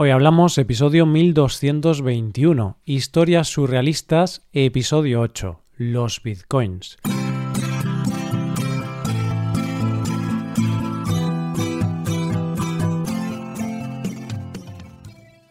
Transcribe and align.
Hoy 0.00 0.10
hablamos 0.10 0.56
episodio 0.58 1.06
1221, 1.06 2.78
Historias 2.84 3.48
surrealistas, 3.48 4.46
episodio 4.52 5.20
8, 5.22 5.60
los 5.76 6.22
bitcoins. 6.22 6.98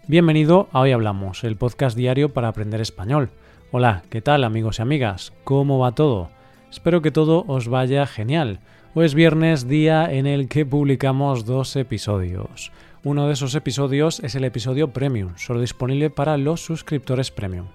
Bienvenido 0.07 0.69
a 0.71 0.79
Hoy 0.79 0.93
Hablamos, 0.93 1.43
el 1.43 1.57
podcast 1.57 1.97
diario 1.97 2.31
para 2.31 2.47
aprender 2.47 2.79
español. 2.79 3.31
Hola, 3.71 4.03
¿qué 4.09 4.21
tal 4.21 4.45
amigos 4.45 4.79
y 4.79 4.81
amigas? 4.81 5.33
¿Cómo 5.43 5.77
va 5.79 5.91
todo? 5.91 6.29
Espero 6.71 7.01
que 7.01 7.11
todo 7.11 7.43
os 7.49 7.67
vaya 7.67 8.07
genial. 8.07 8.61
Hoy 8.93 9.07
es 9.07 9.13
viernes, 9.13 9.67
día 9.67 10.09
en 10.09 10.25
el 10.25 10.47
que 10.47 10.65
publicamos 10.65 11.45
dos 11.45 11.75
episodios. 11.75 12.71
Uno 13.07 13.27
de 13.27 13.33
esos 13.35 13.55
episodios 13.55 14.19
es 14.19 14.35
el 14.35 14.43
episodio 14.43 14.91
Premium, 14.91 15.31
solo 15.37 15.61
disponible 15.61 16.09
para 16.09 16.35
los 16.35 16.59
suscriptores 16.59 17.31
Premium. 17.31 17.67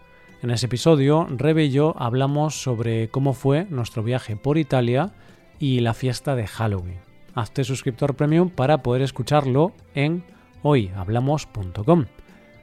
En 0.43 0.51
ese 0.51 0.67
episodio, 0.67 1.27
Rebe 1.31 1.65
y 1.65 1.71
yo 1.71 1.95
hablamos 1.99 2.63
sobre 2.63 3.09
cómo 3.09 3.33
fue 3.33 3.65
nuestro 3.71 4.03
viaje 4.03 4.37
por 4.37 4.59
Italia 4.59 5.15
y 5.59 5.81
la 5.81 5.95
fiesta 5.95 6.37
de 6.37 6.47
Halloween. 6.47 6.99
Hazte 7.35 7.65
suscriptor 7.65 8.15
Premium 8.15 8.51
para 8.51 8.83
poder 8.83 9.01
escucharlo 9.01 9.73
en 9.95 10.23
hoyhablamos.com. 10.61 12.05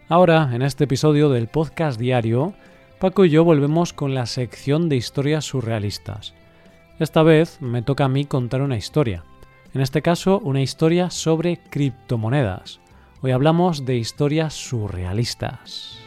Ahora, 0.07 0.51
en 0.53 0.61
este 0.61 0.83
episodio 0.83 1.29
del 1.29 1.47
podcast 1.47 1.99
diario, 1.99 2.53
Paco 2.99 3.25
y 3.25 3.31
yo 3.31 3.43
volvemos 3.43 3.93
con 3.93 4.13
la 4.13 4.27
sección 4.27 4.89
de 4.89 4.95
historias 4.95 5.43
surrealistas. 5.43 6.35
Esta 6.99 7.23
vez 7.23 7.63
me 7.63 7.81
toca 7.81 8.05
a 8.05 8.09
mí 8.09 8.25
contar 8.25 8.61
una 8.61 8.77
historia. 8.77 9.23
En 9.71 9.81
este 9.81 10.01
caso, 10.01 10.39
una 10.39 10.61
historia 10.61 11.11
sobre 11.11 11.57
criptomonedas. 11.69 12.79
Hoy 13.21 13.31
hablamos 13.31 13.85
de 13.85 13.97
historias 13.97 14.55
surrealistas. 14.55 15.99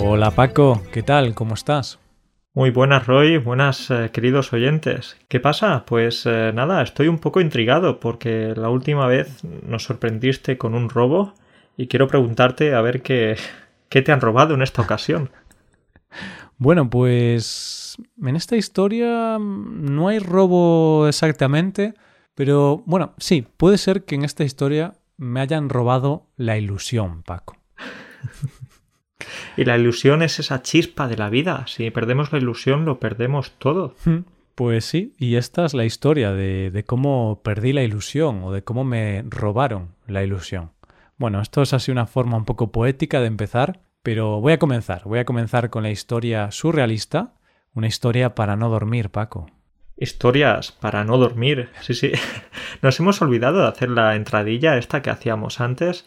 Hola 0.00 0.32
Paco, 0.32 0.82
¿qué 0.92 1.04
tal? 1.04 1.34
¿Cómo 1.34 1.54
estás? 1.54 2.00
Muy 2.52 2.70
buenas, 2.70 3.06
Roy. 3.06 3.36
Buenas, 3.36 3.88
eh, 3.92 4.10
queridos 4.12 4.52
oyentes. 4.52 5.16
¿Qué 5.28 5.38
pasa? 5.38 5.84
Pues 5.86 6.26
eh, 6.26 6.50
nada, 6.52 6.82
estoy 6.82 7.06
un 7.06 7.18
poco 7.18 7.40
intrigado 7.40 8.00
porque 8.00 8.54
la 8.56 8.70
última 8.70 9.06
vez 9.06 9.44
nos 9.44 9.84
sorprendiste 9.84 10.58
con 10.58 10.74
un 10.74 10.90
robo 10.90 11.34
y 11.76 11.86
quiero 11.86 12.08
preguntarte 12.08 12.74
a 12.74 12.80
ver 12.80 13.02
qué, 13.02 13.36
qué 13.88 14.02
te 14.02 14.10
han 14.10 14.20
robado 14.20 14.54
en 14.54 14.62
esta 14.62 14.82
ocasión. 14.82 15.30
Bueno, 16.58 16.90
pues 16.90 17.96
en 18.20 18.34
esta 18.36 18.56
historia 18.56 19.38
no 19.38 20.08
hay 20.08 20.18
robo 20.18 21.06
exactamente, 21.06 21.94
pero 22.34 22.82
bueno, 22.84 23.14
sí, 23.18 23.46
puede 23.56 23.78
ser 23.78 24.04
que 24.04 24.16
en 24.16 24.24
esta 24.24 24.42
historia 24.42 24.94
me 25.16 25.40
hayan 25.40 25.68
robado 25.68 26.26
la 26.36 26.58
ilusión, 26.58 27.22
Paco. 27.22 27.56
y 29.56 29.64
la 29.64 29.78
ilusión 29.78 30.22
es 30.22 30.40
esa 30.40 30.62
chispa 30.62 31.06
de 31.06 31.16
la 31.16 31.30
vida. 31.30 31.64
Si 31.68 31.90
perdemos 31.92 32.32
la 32.32 32.38
ilusión, 32.38 32.84
lo 32.84 32.98
perdemos 32.98 33.52
todo. 33.58 33.94
Hmm, 34.04 34.18
pues 34.56 34.84
sí, 34.84 35.14
y 35.16 35.36
esta 35.36 35.64
es 35.64 35.74
la 35.74 35.84
historia 35.84 36.32
de, 36.32 36.72
de 36.72 36.84
cómo 36.84 37.40
perdí 37.44 37.72
la 37.72 37.84
ilusión 37.84 38.42
o 38.42 38.50
de 38.50 38.64
cómo 38.64 38.82
me 38.82 39.24
robaron 39.28 39.94
la 40.08 40.24
ilusión. 40.24 40.72
Bueno, 41.18 41.40
esto 41.40 41.62
es 41.62 41.72
así 41.72 41.92
una 41.92 42.06
forma 42.06 42.36
un 42.36 42.44
poco 42.44 42.72
poética 42.72 43.20
de 43.20 43.26
empezar, 43.26 43.80
pero 44.08 44.40
voy 44.40 44.54
a 44.54 44.58
comenzar. 44.58 45.02
Voy 45.04 45.18
a 45.18 45.26
comenzar 45.26 45.68
con 45.68 45.82
la 45.82 45.90
historia 45.90 46.50
surrealista, 46.50 47.34
una 47.74 47.88
historia 47.88 48.34
para 48.34 48.56
no 48.56 48.70
dormir, 48.70 49.10
Paco. 49.10 49.50
Historias 49.98 50.72
para 50.72 51.04
no 51.04 51.18
dormir. 51.18 51.68
Sí, 51.82 51.92
sí. 51.92 52.12
Nos 52.80 52.98
hemos 53.00 53.20
olvidado 53.20 53.60
de 53.60 53.68
hacer 53.68 53.90
la 53.90 54.16
entradilla 54.16 54.78
esta 54.78 55.02
que 55.02 55.10
hacíamos 55.10 55.60
antes, 55.60 56.06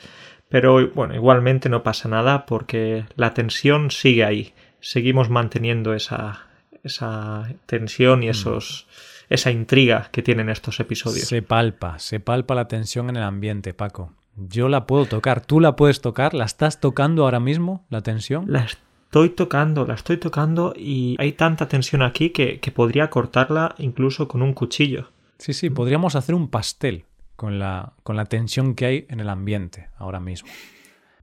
pero 0.50 0.90
bueno, 0.96 1.14
igualmente 1.14 1.70
no 1.70 1.84
pasa 1.84 2.10
nada 2.10 2.48
porque 2.48 3.06
la 3.18 3.36
tensión 3.36 3.92
sigue 3.92 4.26
ahí. 4.26 4.56
Seguimos 4.80 5.30
manteniendo 5.30 5.94
esa, 5.94 6.48
esa 6.84 7.54
tensión 7.68 8.24
y 8.24 8.30
mm. 8.30 8.32
esos, 8.32 8.88
esa 9.30 9.52
intriga 9.52 10.10
que 10.12 10.24
tienen 10.24 10.50
estos 10.50 10.80
episodios. 10.80 11.28
Se 11.28 11.44
palpa, 11.44 12.00
se 12.00 12.20
palpa 12.20 12.56
la 12.56 12.68
tensión 12.68 13.12
en 13.12 13.18
el 13.18 13.24
ambiente, 13.24 13.76
Paco. 13.76 14.16
Yo 14.36 14.70
la 14.70 14.86
puedo 14.86 15.06
tocar. 15.06 15.46
¿Tú 15.46 15.60
la 15.60 15.76
puedes 15.76 16.02
tocar? 16.02 16.34
¿La 16.34 16.46
estás 16.46 16.80
tocando 16.80 17.24
ahora 17.24 17.40
mismo, 17.40 17.86
la 17.90 18.02
tensión? 18.02 18.46
La 18.48 18.66
estoy 18.66 19.30
tocando, 19.30 19.86
la 19.86 19.94
estoy 19.94 20.18
tocando 20.18 20.74
y 20.76 21.16
hay 21.20 21.34
tanta 21.34 21.68
tensión 21.68 22.02
aquí 22.02 22.30
que, 22.30 22.60
que 22.60 22.72
podría 22.72 23.10
cortarla 23.10 23.76
incluso 23.78 24.28
con 24.28 24.42
un 24.42 24.54
cuchillo. 24.54 25.10
Sí, 25.38 25.54
sí, 25.54 25.70
podríamos 25.70 26.16
hacer 26.16 26.36
un 26.36 26.50
pastel 26.50 27.06
con 27.36 27.58
la, 27.58 27.94
con 28.04 28.16
la 28.16 28.26
tensión 28.26 28.76
que 28.76 28.86
hay 28.86 29.06
en 29.10 29.20
el 29.20 29.28
ambiente 29.28 29.90
ahora 29.98 30.20
mismo. 30.20 30.48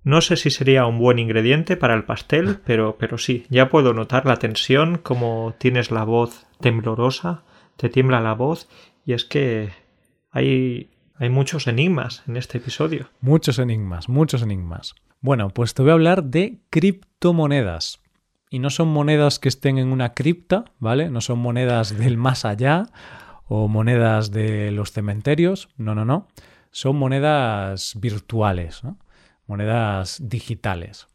No 0.03 0.21
sé 0.21 0.37
si 0.37 0.51
sería 0.51 0.87
un 0.87 0.99
buen 0.99 1.21
ingrediente 1.21 1.77
para 1.77 1.95
el 1.95 2.05
pastel, 2.05 2.59
pero, 2.67 2.97
pero 2.99 3.19
sí, 3.19 3.47
ya 3.51 3.69
puedo 3.69 3.95
notar 3.95 4.27
la 4.27 4.37
tensión, 4.37 4.99
como 4.99 5.55
tienes 5.59 5.91
la 5.93 6.03
voz 6.03 6.47
temblorosa, 6.61 7.45
te 7.77 7.89
tiembla 7.89 8.21
la 8.21 8.35
voz, 8.35 8.69
y 9.05 9.13
es 9.13 9.25
que 9.25 9.71
hay, 10.33 10.91
hay 11.19 11.31
muchos 11.31 11.67
enigmas 11.67 12.23
en 12.29 12.37
este 12.37 12.59
episodio. 12.59 13.09
Muchos 13.21 13.59
enigmas, 13.59 14.09
muchos 14.09 14.43
enigmas. 14.43 14.95
Bueno, 15.21 15.51
pues 15.51 15.75
te 15.75 15.83
voy 15.83 15.91
a 15.91 15.95
hablar 15.95 16.25
de 16.25 16.61
criptomonedas. 16.71 18.01
Y 18.51 18.61
no 18.61 18.71
son 18.71 18.89
monedas 18.89 19.39
que 19.39 19.49
estén 19.49 19.79
en 19.79 19.93
una 19.93 20.15
cripta, 20.15 20.65
¿vale? 20.79 21.11
No 21.11 21.21
son 21.21 21.41
monedas 21.41 21.99
del 21.99 22.17
más 22.17 22.45
allá 22.45 22.85
o 23.47 23.69
monedas 23.69 24.31
de 24.31 24.71
los 24.71 24.93
cementerios. 24.93 25.69
No, 25.77 25.95
no, 25.95 26.05
no. 26.05 26.29
Son 26.71 26.97
monedas 26.97 27.95
virtuales, 28.01 28.85
¿no? 28.85 28.99
Monedas 29.47 30.19
digitales. 30.23 31.09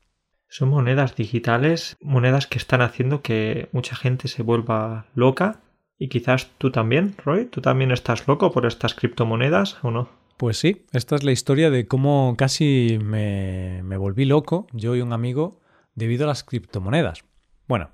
Son 0.49 0.69
monedas 0.69 1.15
digitales, 1.15 1.97
monedas 2.01 2.45
que 2.45 2.57
están 2.57 2.81
haciendo 2.81 3.21
que 3.21 3.69
mucha 3.71 3.95
gente 3.95 4.27
se 4.27 4.43
vuelva 4.43 5.05
loca 5.15 5.61
y 5.97 6.09
quizás 6.09 6.51
tú 6.57 6.71
también, 6.71 7.15
Roy, 7.23 7.45
tú 7.45 7.61
también 7.61 7.91
estás 7.91 8.27
loco 8.27 8.51
por 8.51 8.65
estas 8.65 8.95
criptomonedas 8.95 9.77
o 9.83 9.91
no? 9.91 10.09
Pues 10.37 10.57
sí, 10.57 10.85
esta 10.91 11.15
es 11.15 11.23
la 11.23 11.31
historia 11.31 11.69
de 11.69 11.87
cómo 11.87 12.35
casi 12.37 12.99
me, 13.01 13.81
volví 13.97 14.25
loco, 14.25 14.67
yo 14.73 14.95
y 14.95 15.01
un 15.01 15.13
amigo, 15.13 15.59
debido 15.95 16.25
a 16.25 16.27
las 16.27 16.43
criptomonedas. 16.43 17.23
Bueno, 17.67 17.91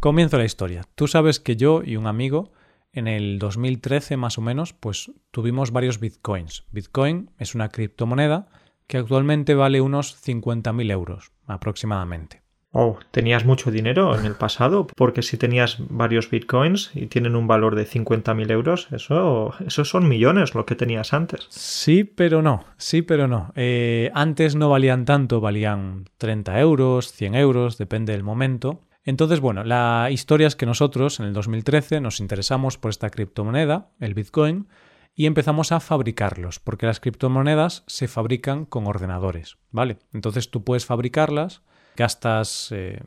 comienzo 0.00 0.38
la 0.38 0.44
historia. 0.44 0.82
Tú 0.94 1.08
sabes 1.08 1.40
que 1.40 1.56
yo 1.56 1.82
y 1.84 1.96
un 1.96 2.06
amigo 2.06 2.52
en 2.92 3.08
el 3.08 3.40
2013 3.40 4.16
más 4.16 4.38
o 4.38 4.40
menos, 4.40 4.72
pues 4.72 5.10
tuvimos 5.32 5.72
varios 5.72 5.98
bitcoins. 5.98 6.64
Bitcoin 6.70 7.30
es 7.38 7.56
una 7.56 7.68
criptomoneda 7.68 8.46
que 8.86 8.98
actualmente 8.98 9.54
vale 9.54 9.80
unos 9.80 10.16
50.000 10.24 10.90
euros 10.92 11.32
aproximadamente. 11.46 12.43
Oh, 12.76 12.98
¿tenías 13.12 13.44
mucho 13.44 13.70
dinero 13.70 14.18
en 14.18 14.26
el 14.26 14.34
pasado? 14.34 14.88
Porque 14.96 15.22
si 15.22 15.36
tenías 15.36 15.76
varios 15.78 16.28
bitcoins 16.28 16.90
y 16.92 17.06
tienen 17.06 17.36
un 17.36 17.46
valor 17.46 17.76
de 17.76 17.86
50.000 17.86 18.50
euros, 18.50 18.88
eso, 18.90 19.54
eso 19.64 19.84
son 19.84 20.08
millones 20.08 20.56
lo 20.56 20.66
que 20.66 20.74
tenías 20.74 21.12
antes. 21.12 21.46
Sí, 21.50 22.02
pero 22.02 22.42
no, 22.42 22.64
sí, 22.76 23.02
pero 23.02 23.28
no. 23.28 23.52
Eh, 23.54 24.10
antes 24.12 24.56
no 24.56 24.70
valían 24.70 25.04
tanto, 25.04 25.40
valían 25.40 26.06
30 26.18 26.58
euros, 26.58 27.12
100 27.12 27.36
euros, 27.36 27.78
depende 27.78 28.12
del 28.12 28.24
momento. 28.24 28.80
Entonces, 29.04 29.38
bueno, 29.38 29.62
la 29.62 30.08
historia 30.10 30.48
es 30.48 30.56
que 30.56 30.66
nosotros 30.66 31.20
en 31.20 31.26
el 31.26 31.32
2013 31.32 32.00
nos 32.00 32.18
interesamos 32.18 32.76
por 32.76 32.90
esta 32.90 33.08
criptomoneda, 33.08 33.90
el 34.00 34.14
Bitcoin, 34.14 34.66
y 35.14 35.26
empezamos 35.26 35.70
a 35.70 35.78
fabricarlos, 35.78 36.58
porque 36.58 36.86
las 36.86 36.98
criptomonedas 36.98 37.84
se 37.86 38.08
fabrican 38.08 38.64
con 38.64 38.88
ordenadores, 38.88 39.58
¿vale? 39.70 39.98
Entonces 40.12 40.50
tú 40.50 40.64
puedes 40.64 40.86
fabricarlas 40.86 41.62
gastas 41.96 42.70
eh, 42.72 43.00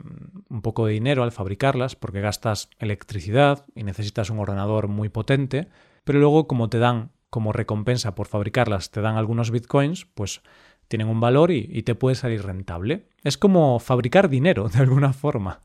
un 0.48 0.62
poco 0.62 0.86
de 0.86 0.92
dinero 0.92 1.22
al 1.22 1.32
fabricarlas 1.32 1.96
porque 1.96 2.20
gastas 2.20 2.70
electricidad 2.78 3.64
y 3.74 3.84
necesitas 3.84 4.30
un 4.30 4.38
ordenador 4.38 4.88
muy 4.88 5.08
potente, 5.08 5.68
pero 6.04 6.18
luego 6.18 6.46
como 6.46 6.68
te 6.68 6.78
dan 6.78 7.10
como 7.30 7.52
recompensa 7.52 8.14
por 8.14 8.26
fabricarlas, 8.26 8.90
te 8.90 9.00
dan 9.00 9.16
algunos 9.16 9.50
bitcoins, 9.50 10.06
pues 10.06 10.42
tienen 10.88 11.08
un 11.08 11.20
valor 11.20 11.50
y, 11.50 11.82
te 11.82 11.94
puede 11.94 12.16
salir 12.16 12.42
rentable. 12.42 13.04
Es 13.22 13.36
como 13.36 13.78
fabricar 13.78 14.28
dinero, 14.28 14.68
de 14.68 14.78
alguna 14.78 15.12
forma. 15.12 15.60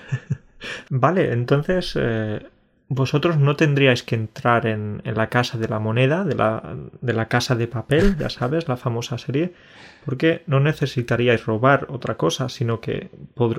Vale, 0.90 1.32
entonces 1.32 1.94
eh, 1.98 2.46
vosotros 2.88 3.38
no 3.38 3.56
tendríais 3.56 4.02
que 4.02 4.14
entrar 4.14 4.66
en, 4.66 5.02
la 5.04 5.28
casa 5.28 5.58
de 5.58 5.68
la 5.68 5.78
moneda, 5.78 6.24
de 6.24 6.34
la, 6.34 6.76
de 7.00 7.12
la, 7.12 7.28
casa 7.28 7.54
de 7.54 7.66
papel, 7.66 8.16
ya 8.18 8.28
sabes, 8.28 8.68
la 8.68 8.76
famosa 8.76 9.16
serie, 9.16 9.54
porque 10.04 10.42
no 10.46 10.60
necesitaríais 10.60 11.46
robar 11.46 11.86
otra 11.90 12.16
cosa, 12.16 12.48
sino 12.48 12.80
que 12.80 13.10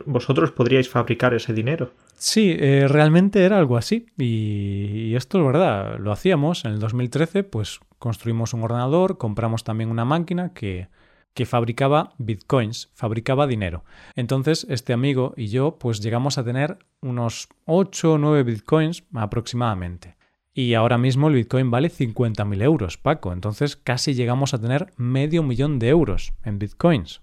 vosotros 0.06 0.52
podríais 0.52 0.90
fabricar 0.90 1.34
ese 1.34 1.54
dinero. 1.54 1.92
Sí, 2.16 2.56
eh, 2.60 2.88
realmente 2.88 3.44
era 3.44 3.58
algo 3.58 3.78
así. 3.78 4.08
Y, 4.18 5.16
esto 5.16 5.40
es 5.40 5.46
verdad, 5.46 5.98
lo 6.00 6.12
hacíamos. 6.12 6.66
En 6.66 6.72
el 6.72 6.80
2013, 6.80 7.44
pues 7.44 7.80
construimos 8.00 8.54
un 8.54 8.64
ordenador, 8.64 9.18
compramos 9.18 9.64
también 9.64 9.90
una 9.90 10.06
máquina 10.06 10.54
que 10.54 10.88
que 11.36 11.46
fabricaba 11.46 12.14
bitcoins, 12.18 12.90
fabricaba 12.94 13.46
dinero. 13.46 13.84
Entonces, 14.16 14.66
este 14.70 14.94
amigo 14.94 15.34
y 15.36 15.48
yo, 15.48 15.78
pues 15.78 16.00
llegamos 16.00 16.38
a 16.38 16.46
tener 16.46 16.80
unos 17.02 17.50
8 17.66 18.14
o 18.14 18.18
9 18.18 18.44
bitcoins 18.44 19.04
aproximadamente. 19.14 20.16
Y 20.58 20.74
ahora 20.74 20.98
mismo 20.98 21.28
el 21.28 21.36
Bitcoin 21.36 21.70
vale 21.70 21.90
50.000 21.92 22.64
euros, 22.64 22.98
Paco. 22.98 23.34
Entonces 23.34 23.76
casi 23.76 24.14
llegamos 24.14 24.54
a 24.54 24.62
tener 24.62 24.94
medio 24.96 25.44
millón 25.44 25.80
de 25.80 25.90
euros 25.90 26.34
en 26.46 26.60
Bitcoins. 26.60 27.22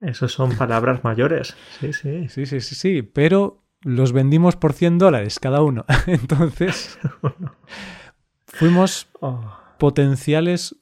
Esos 0.00 0.32
son 0.32 0.56
palabras 0.56 1.04
mayores. 1.04 1.54
Sí, 1.78 1.92
sí. 1.92 2.30
Sí, 2.30 2.46
sí, 2.46 2.60
sí, 2.62 2.74
sí. 2.74 3.02
Pero 3.02 3.62
los 3.82 4.12
vendimos 4.12 4.56
por 4.56 4.72
100 4.72 4.96
dólares 4.96 5.38
cada 5.38 5.62
uno. 5.62 5.84
Entonces 6.06 6.98
fuimos 8.46 9.10
Oh, 9.20 9.44
potenciales 9.76 10.76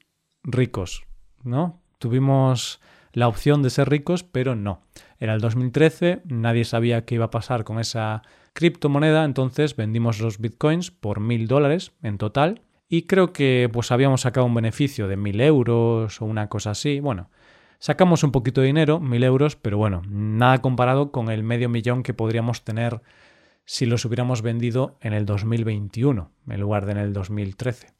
ricos, 0.44 1.02
¿no? 1.42 1.82
Tuvimos 1.98 2.80
la 3.12 3.26
opción 3.26 3.62
de 3.62 3.70
ser 3.70 3.88
ricos, 3.88 4.22
pero 4.22 4.54
no. 4.54 4.82
Era 5.18 5.34
el 5.34 5.40
2013, 5.40 6.22
nadie 6.26 6.64
sabía 6.64 7.04
qué 7.04 7.16
iba 7.16 7.26
a 7.26 7.30
pasar 7.30 7.64
con 7.64 7.80
esa 7.80 8.22
criptomoneda, 8.52 9.24
entonces 9.24 9.76
vendimos 9.76 10.20
los 10.20 10.38
bitcoins 10.38 10.90
por 10.90 11.20
mil 11.20 11.46
dólares 11.46 11.92
en 12.02 12.18
total 12.18 12.62
y 12.88 13.02
creo 13.02 13.32
que 13.32 13.68
pues 13.72 13.92
habíamos 13.92 14.22
sacado 14.22 14.46
un 14.46 14.54
beneficio 14.54 15.08
de 15.08 15.16
mil 15.16 15.40
euros 15.40 16.20
o 16.22 16.24
una 16.24 16.48
cosa 16.48 16.70
así. 16.70 17.00
Bueno, 17.00 17.30
sacamos 17.78 18.24
un 18.24 18.32
poquito 18.32 18.60
de 18.60 18.68
dinero, 18.68 19.00
mil 19.00 19.22
euros, 19.22 19.56
pero 19.56 19.78
bueno, 19.78 20.02
nada 20.08 20.58
comparado 20.58 21.12
con 21.12 21.30
el 21.30 21.42
medio 21.42 21.68
millón 21.68 22.02
que 22.02 22.14
podríamos 22.14 22.64
tener 22.64 23.02
si 23.64 23.84
los 23.84 24.04
hubiéramos 24.06 24.40
vendido 24.40 24.96
en 25.02 25.12
el 25.12 25.26
2021 25.26 26.30
en 26.48 26.60
lugar 26.60 26.86
de 26.86 26.92
en 26.92 26.98
el 26.98 27.12
2013. 27.12 27.98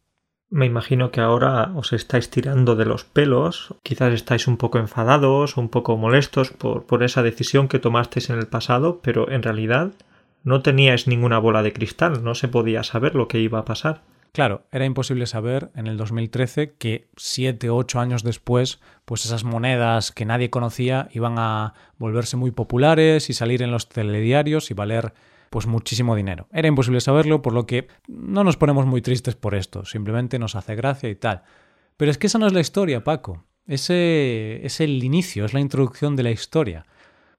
Me 0.51 0.65
imagino 0.65 1.11
que 1.11 1.21
ahora 1.21 1.73
os 1.75 1.93
estáis 1.93 2.31
tirando 2.31 2.75
de 2.75 2.87
los 2.87 3.05
pelos, 3.05 3.75
quizás 3.83 4.15
estáis 4.15 4.49
un 4.49 4.57
poco 4.57 4.79
enfadados, 4.79 5.59
un 5.59 5.69
poco 5.69 5.99
molestos 5.99 6.53
por, 6.53 6.87
por 6.87 7.03
esa 7.03 7.23
decisión 7.23 7.69
que 7.69 7.79
tomasteis 7.79 8.31
en 8.31 8.39
el 8.39 8.47
pasado, 8.47 9.01
pero 9.03 9.31
en 9.31 9.43
realidad 9.43 9.93
no 10.45 10.63
teníais 10.63 11.07
ninguna 11.07 11.39
bola 11.39 11.63
de 11.63 11.73
cristal, 11.73 12.25
no 12.25 12.35
se 12.35 12.49
podía 12.49 12.83
saber 12.83 13.15
lo 13.15 13.29
que 13.29 13.41
iba 13.41 13.59
a 13.59 13.65
pasar. 13.65 14.03
Claro, 14.33 14.67
era 14.71 14.85
imposible 14.85 15.27
saber 15.27 15.71
en 15.75 15.87
el 15.87 15.97
2013 15.97 16.75
que 16.79 17.09
siete 17.17 17.71
o 17.71 17.77
ocho 17.77 17.99
años 17.99 18.23
después, 18.23 18.81
pues 19.05 19.25
esas 19.25 19.45
monedas 19.45 20.13
que 20.13 20.27
nadie 20.27 20.51
conocía 20.51 21.09
iban 21.13 21.39
a 21.39 21.75
volverse 21.99 22.37
muy 22.37 22.51
populares 22.51 23.31
y 23.31 23.33
salir 23.33 23.63
en 23.63 23.71
los 23.71 23.89
telediarios 23.89 24.71
y 24.71 24.75
valer 24.75 25.15
pues 25.51 25.67
muchísimo 25.67 26.15
dinero. 26.15 26.47
Era 26.53 26.69
imposible 26.69 27.01
saberlo, 27.01 27.43
por 27.43 27.55
lo 27.55 27.67
que 27.67 27.89
no 28.07 28.45
nos 28.45 28.57
ponemos 28.57 28.87
muy 28.87 29.01
tristes 29.01 29.35
por 29.35 29.55
esto, 29.55 29.85
simplemente 29.85 30.39
nos 30.39 30.57
hace 30.57 30.77
gracia 30.77 31.09
y 31.09 31.15
tal. 31.15 31.43
Pero 31.97 32.11
es 32.11 32.19
que 32.19 32.27
esa 32.27 32.39
no 32.39 32.47
es 32.47 32.53
la 32.53 32.61
historia, 32.61 33.03
Paco. 33.03 33.45
Ese 33.67 34.65
es 34.65 34.81
el 34.81 35.03
inicio, 35.03 35.45
es 35.45 35.53
la 35.53 35.61
introducción 35.61 36.17
de 36.17 36.23
la 36.23 36.31
historia. 36.31 36.87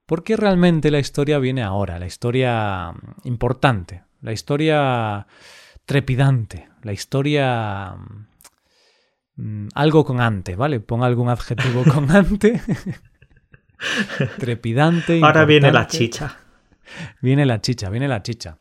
Porque 0.10 0.36
realmente 0.36 0.90
la 0.90 0.98
historia 0.98 1.38
viene 1.38 1.62
ahora, 1.62 2.00
la 2.00 2.08
historia 2.08 2.92
importante, 3.26 4.06
la 4.22 4.32
historia 4.32 5.28
trepidante, 5.86 6.68
la 6.82 6.94
historia 6.94 7.96
mm, 9.36 9.68
algo 9.76 10.04
con 10.04 10.20
ante, 10.20 10.56
¿vale? 10.56 10.80
Pon 10.80 11.04
algún 11.04 11.30
adjetivo 11.30 11.84
con 11.84 12.10
ante. 12.16 12.60
Trepidante. 14.40 15.22
Ahora 15.22 15.46
viene 15.46 15.72
la 15.72 15.82
importante. 15.82 15.98
chicha. 16.00 16.38
Viene 17.22 17.46
la 17.46 17.62
chicha, 17.62 17.92
viene 17.92 18.08
la 18.08 18.24
chicha. 18.24 18.58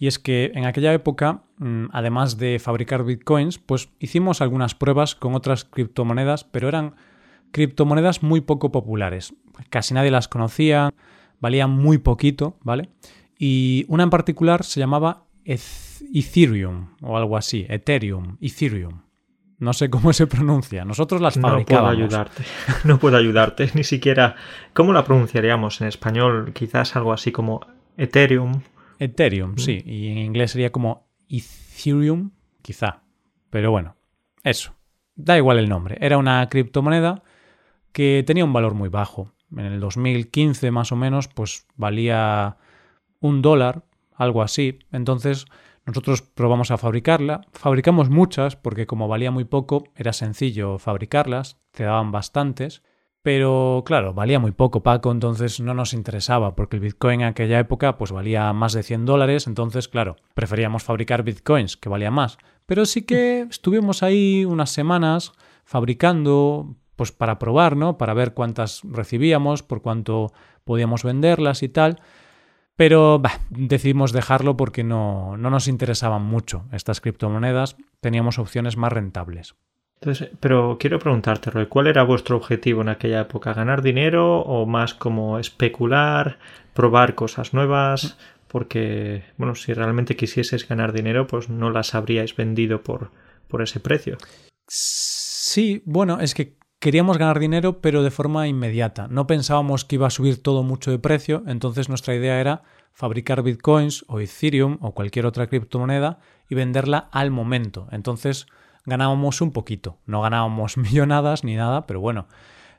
Y 0.00 0.08
es 0.08 0.18
que 0.18 0.50
en 0.52 0.64
aquella 0.64 0.92
época, 0.92 1.44
mm, 1.58 1.90
además 1.92 2.38
de 2.38 2.58
fabricar 2.58 3.04
bitcoins, 3.04 3.58
pues 3.58 3.88
hicimos 4.00 4.40
algunas 4.40 4.74
pruebas 4.74 5.14
con 5.14 5.36
otras 5.36 5.64
criptomonedas, 5.64 6.42
pero 6.42 6.66
eran 6.66 6.96
criptomonedas 7.52 8.22
muy 8.22 8.40
poco 8.40 8.70
populares. 8.72 9.34
Casi 9.70 9.94
nadie 9.94 10.10
las 10.10 10.28
conocía, 10.28 10.92
valían 11.40 11.70
muy 11.70 11.98
poquito, 11.98 12.58
¿vale? 12.62 12.90
Y 13.38 13.84
una 13.88 14.02
en 14.04 14.10
particular 14.10 14.64
se 14.64 14.80
llamaba 14.80 15.24
Eth- 15.44 16.04
Ethereum 16.14 16.88
o 17.02 17.16
algo 17.16 17.36
así, 17.36 17.66
Ethereum, 17.68 18.36
Ethereum. 18.40 19.02
No 19.58 19.72
sé 19.72 19.90
cómo 19.90 20.12
se 20.12 20.26
pronuncia. 20.28 20.84
Nosotros 20.84 21.20
las 21.20 21.36
No 21.36 21.42
puedo 21.42 21.54
fabricábamos. 21.54 21.92
ayudarte. 21.96 22.44
No 22.84 22.98
puedo 22.98 23.16
ayudarte. 23.16 23.70
Ni 23.74 23.82
siquiera. 23.82 24.36
¿Cómo 24.72 24.92
la 24.92 25.04
pronunciaríamos 25.04 25.80
en 25.80 25.88
español? 25.88 26.52
Quizás 26.52 26.94
algo 26.94 27.12
así 27.12 27.32
como 27.32 27.60
Ethereum. 27.96 28.62
Ethereum, 29.00 29.56
sí. 29.58 29.82
Y 29.84 30.08
en 30.12 30.18
inglés 30.18 30.52
sería 30.52 30.70
como 30.70 31.08
Ethereum, 31.28 32.30
quizá. 32.62 33.02
Pero 33.50 33.70
bueno, 33.72 33.96
eso. 34.44 34.74
Da 35.16 35.36
igual 35.36 35.58
el 35.58 35.68
nombre. 35.68 35.98
Era 36.00 36.18
una 36.18 36.48
criptomoneda 36.48 37.24
que 37.92 38.24
tenía 38.26 38.44
un 38.44 38.52
valor 38.52 38.74
muy 38.74 38.88
bajo. 38.88 39.32
En 39.52 39.66
el 39.66 39.80
2015 39.80 40.70
más 40.70 40.92
o 40.92 40.96
menos, 40.96 41.28
pues 41.28 41.66
valía 41.76 42.56
un 43.20 43.42
dólar, 43.42 43.84
algo 44.14 44.42
así. 44.42 44.78
Entonces 44.92 45.46
nosotros 45.86 46.22
probamos 46.22 46.70
a 46.70 46.78
fabricarla. 46.78 47.40
Fabricamos 47.52 48.10
muchas 48.10 48.56
porque 48.56 48.86
como 48.86 49.08
valía 49.08 49.30
muy 49.30 49.44
poco, 49.44 49.84
era 49.96 50.12
sencillo 50.12 50.78
fabricarlas. 50.78 51.58
Te 51.72 51.84
daban 51.84 52.12
bastantes. 52.12 52.82
Pero 53.22 53.82
claro, 53.84 54.14
valía 54.14 54.38
muy 54.38 54.52
poco, 54.52 54.82
Paco, 54.82 55.10
entonces 55.10 55.60
no 55.60 55.74
nos 55.74 55.92
interesaba, 55.92 56.54
porque 56.54 56.76
el 56.76 56.82
Bitcoin 56.82 57.20
en 57.20 57.26
aquella 57.26 57.58
época 57.58 57.98
pues 57.98 58.12
valía 58.12 58.52
más 58.52 58.72
de 58.72 58.82
100 58.82 59.04
dólares, 59.06 59.46
entonces 59.46 59.88
claro, 59.88 60.16
preferíamos 60.34 60.84
fabricar 60.84 61.24
Bitcoins, 61.24 61.76
que 61.76 61.88
valía 61.88 62.10
más. 62.10 62.38
Pero 62.64 62.86
sí 62.86 63.02
que 63.02 63.40
estuvimos 63.50 64.02
ahí 64.02 64.44
unas 64.44 64.70
semanas 64.70 65.32
fabricando, 65.64 66.76
pues 66.98 67.12
para 67.12 67.38
probar, 67.38 67.76
¿no? 67.76 67.96
Para 67.96 68.12
ver 68.12 68.34
cuántas 68.34 68.82
recibíamos, 68.82 69.62
por 69.62 69.82
cuánto 69.82 70.32
podíamos 70.64 71.04
venderlas 71.04 71.62
y 71.62 71.68
tal. 71.68 72.00
Pero 72.74 73.20
bah, 73.20 73.38
decidimos 73.50 74.12
dejarlo 74.12 74.56
porque 74.56 74.82
no, 74.82 75.36
no 75.36 75.48
nos 75.48 75.68
interesaban 75.68 76.22
mucho 76.22 76.64
estas 76.72 77.00
criptomonedas, 77.00 77.76
teníamos 78.00 78.40
opciones 78.40 78.76
más 78.76 78.92
rentables. 78.92 79.54
Entonces, 80.00 80.30
pero 80.40 80.76
quiero 80.80 80.98
preguntarte, 80.98 81.50
Roy, 81.50 81.66
¿cuál 81.66 81.86
era 81.86 82.02
vuestro 82.02 82.36
objetivo 82.36 82.82
en 82.82 82.88
aquella 82.88 83.20
época? 83.20 83.54
¿Ganar 83.54 83.80
dinero 83.80 84.40
o 84.40 84.66
más 84.66 84.92
como 84.92 85.38
especular, 85.38 86.40
probar 86.74 87.14
cosas 87.14 87.54
nuevas? 87.54 88.18
Porque, 88.48 89.22
bueno, 89.36 89.54
si 89.54 89.72
realmente 89.72 90.16
quisieses 90.16 90.66
ganar 90.66 90.92
dinero, 90.92 91.28
pues 91.28 91.48
no 91.48 91.70
las 91.70 91.94
habríais 91.94 92.34
vendido 92.34 92.82
por, 92.82 93.12
por 93.46 93.62
ese 93.62 93.78
precio. 93.78 94.18
Sí, 94.66 95.82
bueno, 95.84 96.20
es 96.20 96.34
que 96.34 96.58
queríamos 96.78 97.18
ganar 97.18 97.38
dinero, 97.38 97.80
pero 97.80 98.02
de 98.02 98.10
forma 98.10 98.48
inmediata. 98.48 99.08
No 99.08 99.26
pensábamos 99.26 99.84
que 99.84 99.96
iba 99.96 100.06
a 100.06 100.10
subir 100.10 100.42
todo 100.42 100.62
mucho 100.62 100.90
de 100.90 100.98
precio, 100.98 101.42
entonces 101.46 101.88
nuestra 101.88 102.14
idea 102.14 102.40
era 102.40 102.62
fabricar 102.92 103.42
bitcoins 103.42 104.04
o 104.08 104.20
Ethereum 104.20 104.78
o 104.80 104.92
cualquier 104.92 105.26
otra 105.26 105.46
criptomoneda 105.46 106.18
y 106.48 106.54
venderla 106.54 107.08
al 107.12 107.30
momento. 107.30 107.88
Entonces 107.92 108.46
ganábamos 108.84 109.40
un 109.40 109.52
poquito. 109.52 109.98
No 110.06 110.22
ganábamos 110.22 110.76
millonadas 110.76 111.44
ni 111.44 111.56
nada, 111.56 111.86
pero 111.86 112.00
bueno, 112.00 112.26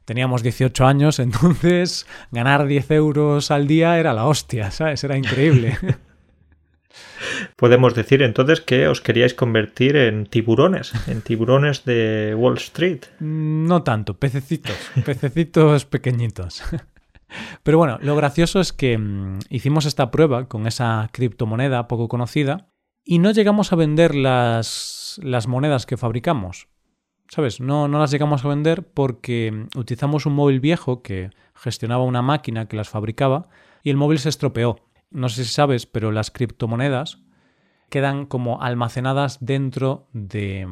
teníamos 0.05 0.43
18 0.43 0.85
años, 0.85 1.19
entonces 1.19 2.07
ganar 2.31 2.67
10 2.67 2.91
euros 2.91 3.51
al 3.51 3.67
día 3.67 3.99
era 3.99 4.13
la 4.13 4.25
hostia, 4.25 4.71
¿sabes? 4.71 5.03
Era 5.03 5.17
increíble. 5.17 5.77
Podemos 7.55 7.93
decir 7.93 8.21
entonces 8.21 8.61
que 8.61 8.87
os 8.87 9.01
queríais 9.01 9.33
convertir 9.33 9.95
en 9.95 10.25
tiburones, 10.25 10.93
en 11.07 11.21
tiburones 11.21 11.85
de 11.85 12.33
Wall 12.35 12.57
Street. 12.57 13.01
No 13.19 13.83
tanto, 13.83 14.15
pececitos, 14.15 14.75
pececitos 15.05 15.85
pequeñitos. 15.85 16.63
Pero 17.63 17.77
bueno, 17.77 17.99
lo 18.01 18.15
gracioso 18.15 18.59
es 18.59 18.73
que 18.73 18.97
mmm, 18.97 19.39
hicimos 19.49 19.85
esta 19.85 20.11
prueba 20.11 20.47
con 20.47 20.67
esa 20.67 21.09
criptomoneda 21.11 21.87
poco 21.87 22.07
conocida 22.07 22.69
y 23.03 23.19
no 23.19 23.31
llegamos 23.31 23.71
a 23.71 23.75
vender 23.75 24.15
las, 24.15 25.19
las 25.23 25.47
monedas 25.47 25.85
que 25.85 25.97
fabricamos. 25.97 26.67
¿Sabes? 27.27 27.61
No, 27.61 27.87
no 27.87 27.99
las 27.99 28.09
llegamos 28.09 28.43
a 28.43 28.47
vender 28.47 28.87
porque 28.91 29.67
utilizamos 29.75 30.25
un 30.25 30.33
móvil 30.33 30.59
viejo 30.59 31.03
que 31.03 31.29
gestionaba 31.53 32.03
una 32.03 32.23
máquina 32.23 32.67
que 32.67 32.75
las 32.75 32.89
fabricaba 32.89 33.49
y 33.83 33.91
el 33.91 33.97
móvil 33.97 34.17
se 34.17 34.29
estropeó. 34.29 34.88
No 35.11 35.29
sé 35.29 35.43
si 35.45 35.53
sabes, 35.53 35.85
pero 35.85 36.11
las 36.11 36.31
criptomonedas 36.31 37.19
quedan 37.89 38.25
como 38.25 38.61
almacenadas 38.61 39.39
dentro 39.41 40.07
de, 40.13 40.67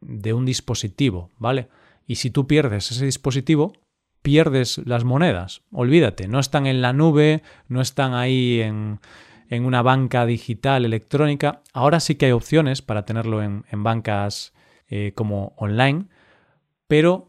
de 0.00 0.32
un 0.32 0.44
dispositivo, 0.44 1.30
¿vale? 1.38 1.68
Y 2.06 2.16
si 2.16 2.30
tú 2.30 2.46
pierdes 2.46 2.90
ese 2.90 3.04
dispositivo, 3.04 3.72
pierdes 4.22 4.78
las 4.84 5.04
monedas. 5.04 5.62
Olvídate, 5.72 6.28
no 6.28 6.38
están 6.38 6.66
en 6.66 6.82
la 6.82 6.92
nube, 6.92 7.42
no 7.68 7.80
están 7.80 8.14
ahí 8.14 8.60
en, 8.60 9.00
en 9.48 9.64
una 9.64 9.82
banca 9.82 10.26
digital 10.26 10.84
electrónica. 10.84 11.62
Ahora 11.72 12.00
sí 12.00 12.16
que 12.16 12.26
hay 12.26 12.32
opciones 12.32 12.82
para 12.82 13.04
tenerlo 13.04 13.42
en, 13.42 13.64
en 13.70 13.82
bancas 13.82 14.52
eh, 14.88 15.12
como 15.14 15.54
online, 15.56 16.06
pero 16.86 17.27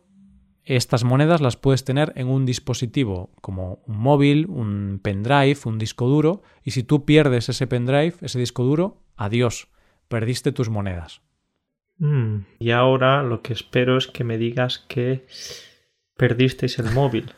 estas 0.75 1.03
monedas 1.03 1.41
las 1.41 1.57
puedes 1.57 1.83
tener 1.83 2.13
en 2.15 2.27
un 2.27 2.45
dispositivo 2.45 3.31
como 3.41 3.81
un 3.87 3.97
móvil, 3.97 4.45
un 4.47 4.99
pendrive, 5.01 5.57
un 5.65 5.79
disco 5.79 6.07
duro, 6.07 6.43
y 6.63 6.71
si 6.71 6.83
tú 6.83 7.05
pierdes 7.05 7.49
ese 7.49 7.65
pendrive, 7.65 8.13
ese 8.21 8.37
disco 8.37 8.63
duro, 8.63 9.01
adiós, 9.17 9.67
perdiste 10.07 10.51
tus 10.51 10.69
monedas. 10.69 11.21
Mm, 11.97 12.41
y 12.59 12.69
ahora 12.69 13.23
lo 13.23 13.41
que 13.41 13.53
espero 13.53 13.97
es 13.97 14.05
que 14.05 14.23
me 14.23 14.37
digas 14.37 14.77
que 14.77 15.25
perdisteis 16.15 16.77
el 16.77 16.91
móvil. 16.91 17.33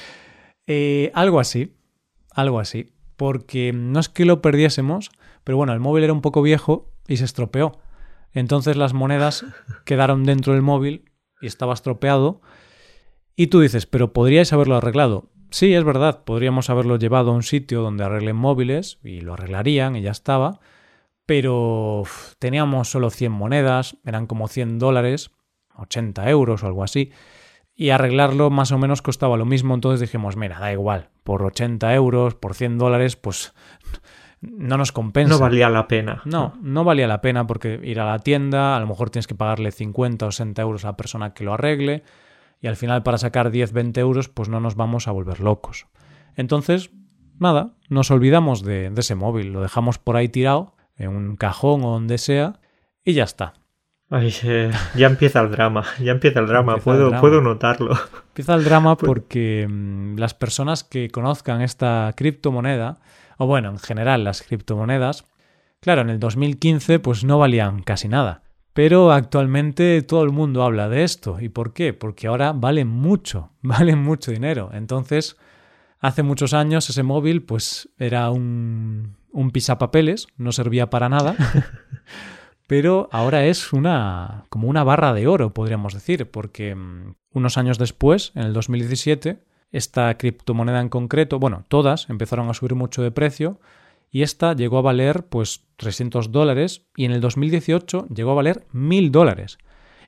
eh, 0.66 1.10
algo 1.14 1.40
así, 1.40 1.72
algo 2.30 2.60
así, 2.60 2.92
porque 3.16 3.72
no 3.72 4.00
es 4.00 4.10
que 4.10 4.26
lo 4.26 4.42
perdiésemos, 4.42 5.10
pero 5.44 5.56
bueno, 5.56 5.72
el 5.72 5.80
móvil 5.80 6.04
era 6.04 6.12
un 6.12 6.20
poco 6.20 6.42
viejo 6.42 6.92
y 7.08 7.16
se 7.16 7.24
estropeó. 7.24 7.80
Entonces 8.34 8.76
las 8.76 8.92
monedas 8.92 9.46
quedaron 9.86 10.24
dentro 10.24 10.52
del 10.52 10.60
móvil 10.60 11.10
y 11.40 11.46
estaba 11.46 11.72
estropeado. 11.72 12.42
Y 13.36 13.48
tú 13.48 13.60
dices, 13.60 13.86
pero 13.86 14.14
podríais 14.14 14.52
haberlo 14.54 14.76
arreglado. 14.76 15.28
Sí, 15.50 15.74
es 15.74 15.84
verdad, 15.84 16.24
podríamos 16.24 16.70
haberlo 16.70 16.96
llevado 16.96 17.30
a 17.30 17.34
un 17.34 17.42
sitio 17.42 17.82
donde 17.82 18.02
arreglen 18.02 18.36
móviles 18.36 18.98
y 19.04 19.20
lo 19.20 19.34
arreglarían 19.34 19.94
y 19.94 20.02
ya 20.02 20.10
estaba. 20.10 20.58
Pero 21.26 22.04
teníamos 22.38 22.90
solo 22.90 23.10
100 23.10 23.30
monedas, 23.32 23.98
eran 24.04 24.26
como 24.26 24.48
100 24.48 24.78
dólares, 24.78 25.32
80 25.76 26.28
euros 26.30 26.62
o 26.62 26.66
algo 26.66 26.82
así. 26.82 27.12
Y 27.74 27.90
arreglarlo 27.90 28.48
más 28.48 28.72
o 28.72 28.78
menos 28.78 29.02
costaba 29.02 29.36
lo 29.36 29.44
mismo, 29.44 29.74
entonces 29.74 30.00
dijimos, 30.00 30.36
mira, 30.36 30.58
da 30.58 30.72
igual, 30.72 31.10
por 31.22 31.42
80 31.42 31.94
euros, 31.94 32.34
por 32.34 32.54
100 32.54 32.78
dólares, 32.78 33.16
pues 33.16 33.52
no 34.40 34.78
nos 34.78 34.92
compensa. 34.92 35.34
No 35.34 35.40
valía 35.40 35.68
la 35.68 35.86
pena. 35.86 36.22
No, 36.24 36.54
no 36.62 36.84
valía 36.84 37.06
la 37.06 37.20
pena 37.20 37.46
porque 37.46 37.78
ir 37.82 38.00
a 38.00 38.06
la 38.06 38.18
tienda, 38.20 38.76
a 38.76 38.80
lo 38.80 38.86
mejor 38.86 39.10
tienes 39.10 39.26
que 39.26 39.34
pagarle 39.34 39.72
50 39.72 40.26
o 40.26 40.32
60 40.32 40.62
euros 40.62 40.84
a 40.84 40.88
la 40.88 40.96
persona 40.96 41.34
que 41.34 41.44
lo 41.44 41.52
arregle 41.52 42.02
y 42.60 42.66
al 42.66 42.76
final 42.76 43.02
para 43.02 43.18
sacar 43.18 43.50
10, 43.50 43.72
20 43.72 44.00
euros 44.00 44.28
pues 44.28 44.48
no 44.48 44.60
nos 44.60 44.74
vamos 44.74 45.08
a 45.08 45.12
volver 45.12 45.40
locos. 45.40 45.86
Entonces, 46.36 46.90
nada, 47.38 47.74
nos 47.88 48.10
olvidamos 48.10 48.62
de, 48.62 48.92
ese 48.96 49.14
móvil, 49.14 49.52
lo 49.52 49.60
dejamos 49.60 49.98
por 49.98 50.16
ahí 50.16 50.28
tirado, 50.28 50.74
en 50.96 51.10
un 51.10 51.36
cajón 51.36 51.84
o 51.84 51.90
donde 51.90 52.18
sea, 52.18 52.60
y 53.04 53.12
ya 53.14 53.24
está. 53.24 53.54
Ay, 54.08 54.30
ya 54.94 55.06
empieza 55.08 55.40
el 55.40 55.50
drama, 55.50 55.84
ya 56.00 56.12
empieza 56.12 56.38
el 56.40 56.46
drama, 56.46 56.76
puedo, 56.78 57.10
puedo 57.20 57.40
notarlo. 57.40 57.98
Empieza 58.28 58.54
el 58.54 58.64
drama 58.64 58.96
pues 58.96 59.08
porque 59.08 59.66
mm, 59.68 60.16
las 60.16 60.34
personas 60.34 60.84
que 60.84 61.10
conozcan 61.10 61.60
esta 61.60 62.12
criptomoneda 62.16 62.98
o 63.38 63.46
bueno, 63.46 63.70
en 63.70 63.78
general 63.78 64.24
las 64.24 64.42
criptomonedas, 64.42 65.26
claro, 65.80 66.02
en 66.02 66.10
el 66.10 66.20
2015 66.20 66.98
pues 67.00 67.24
no 67.24 67.38
valían 67.38 67.82
casi 67.82 68.08
nada. 68.08 68.42
Pero 68.76 69.10
actualmente 69.10 70.02
todo 70.02 70.22
el 70.22 70.32
mundo 70.32 70.62
habla 70.62 70.90
de 70.90 71.02
esto. 71.02 71.40
¿Y 71.40 71.48
por 71.48 71.72
qué? 71.72 71.94
Porque 71.94 72.26
ahora 72.26 72.52
valen 72.52 72.88
mucho, 72.88 73.52
valen 73.62 74.02
mucho 74.02 74.30
dinero. 74.30 74.68
Entonces, 74.74 75.38
hace 75.98 76.22
muchos 76.22 76.52
años 76.52 76.90
ese 76.90 77.02
móvil 77.02 77.42
pues 77.42 77.88
era 77.96 78.28
un, 78.28 79.16
un 79.32 79.50
pisapapeles, 79.50 80.26
no 80.36 80.52
servía 80.52 80.90
para 80.90 81.08
nada. 81.08 81.36
pero 82.66 83.08
ahora 83.12 83.46
es 83.46 83.72
una 83.72 84.44
como 84.50 84.68
una 84.68 84.84
barra 84.84 85.14
de 85.14 85.26
oro, 85.26 85.54
podríamos 85.54 85.94
decir, 85.94 86.30
porque 86.30 86.74
mm, 86.74 87.14
unos 87.32 87.56
años 87.56 87.78
después, 87.78 88.32
en 88.34 88.42
el 88.42 88.52
2017, 88.52 89.38
esta 89.72 90.18
criptomoneda 90.18 90.82
en 90.82 90.90
concreto, 90.90 91.38
bueno, 91.38 91.64
todas 91.68 92.10
empezaron 92.10 92.50
a 92.50 92.54
subir 92.54 92.74
mucho 92.74 93.02
de 93.02 93.10
precio 93.10 93.58
y 94.10 94.22
esta 94.22 94.54
llegó 94.54 94.78
a 94.78 94.82
valer 94.82 95.26
pues 95.26 95.66
300 95.76 96.32
dólares 96.32 96.86
y 96.96 97.04
en 97.04 97.12
el 97.12 97.20
2018 97.20 98.06
llegó 98.08 98.32
a 98.32 98.34
valer 98.34 98.66
1000 98.72 99.12
dólares. 99.12 99.58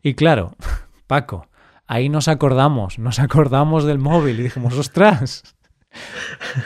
Y 0.02 0.14
claro, 0.14 0.56
Paco, 1.06 1.48
ahí 1.86 2.08
nos 2.08 2.28
acordamos, 2.28 2.98
nos 2.98 3.18
acordamos 3.18 3.84
del 3.84 3.98
móvil 3.98 4.40
y 4.40 4.44
dijimos, 4.44 4.76
ostras, 4.78 5.56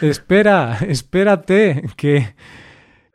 espera, 0.00 0.78
espérate, 0.86 1.84
que, 1.96 2.34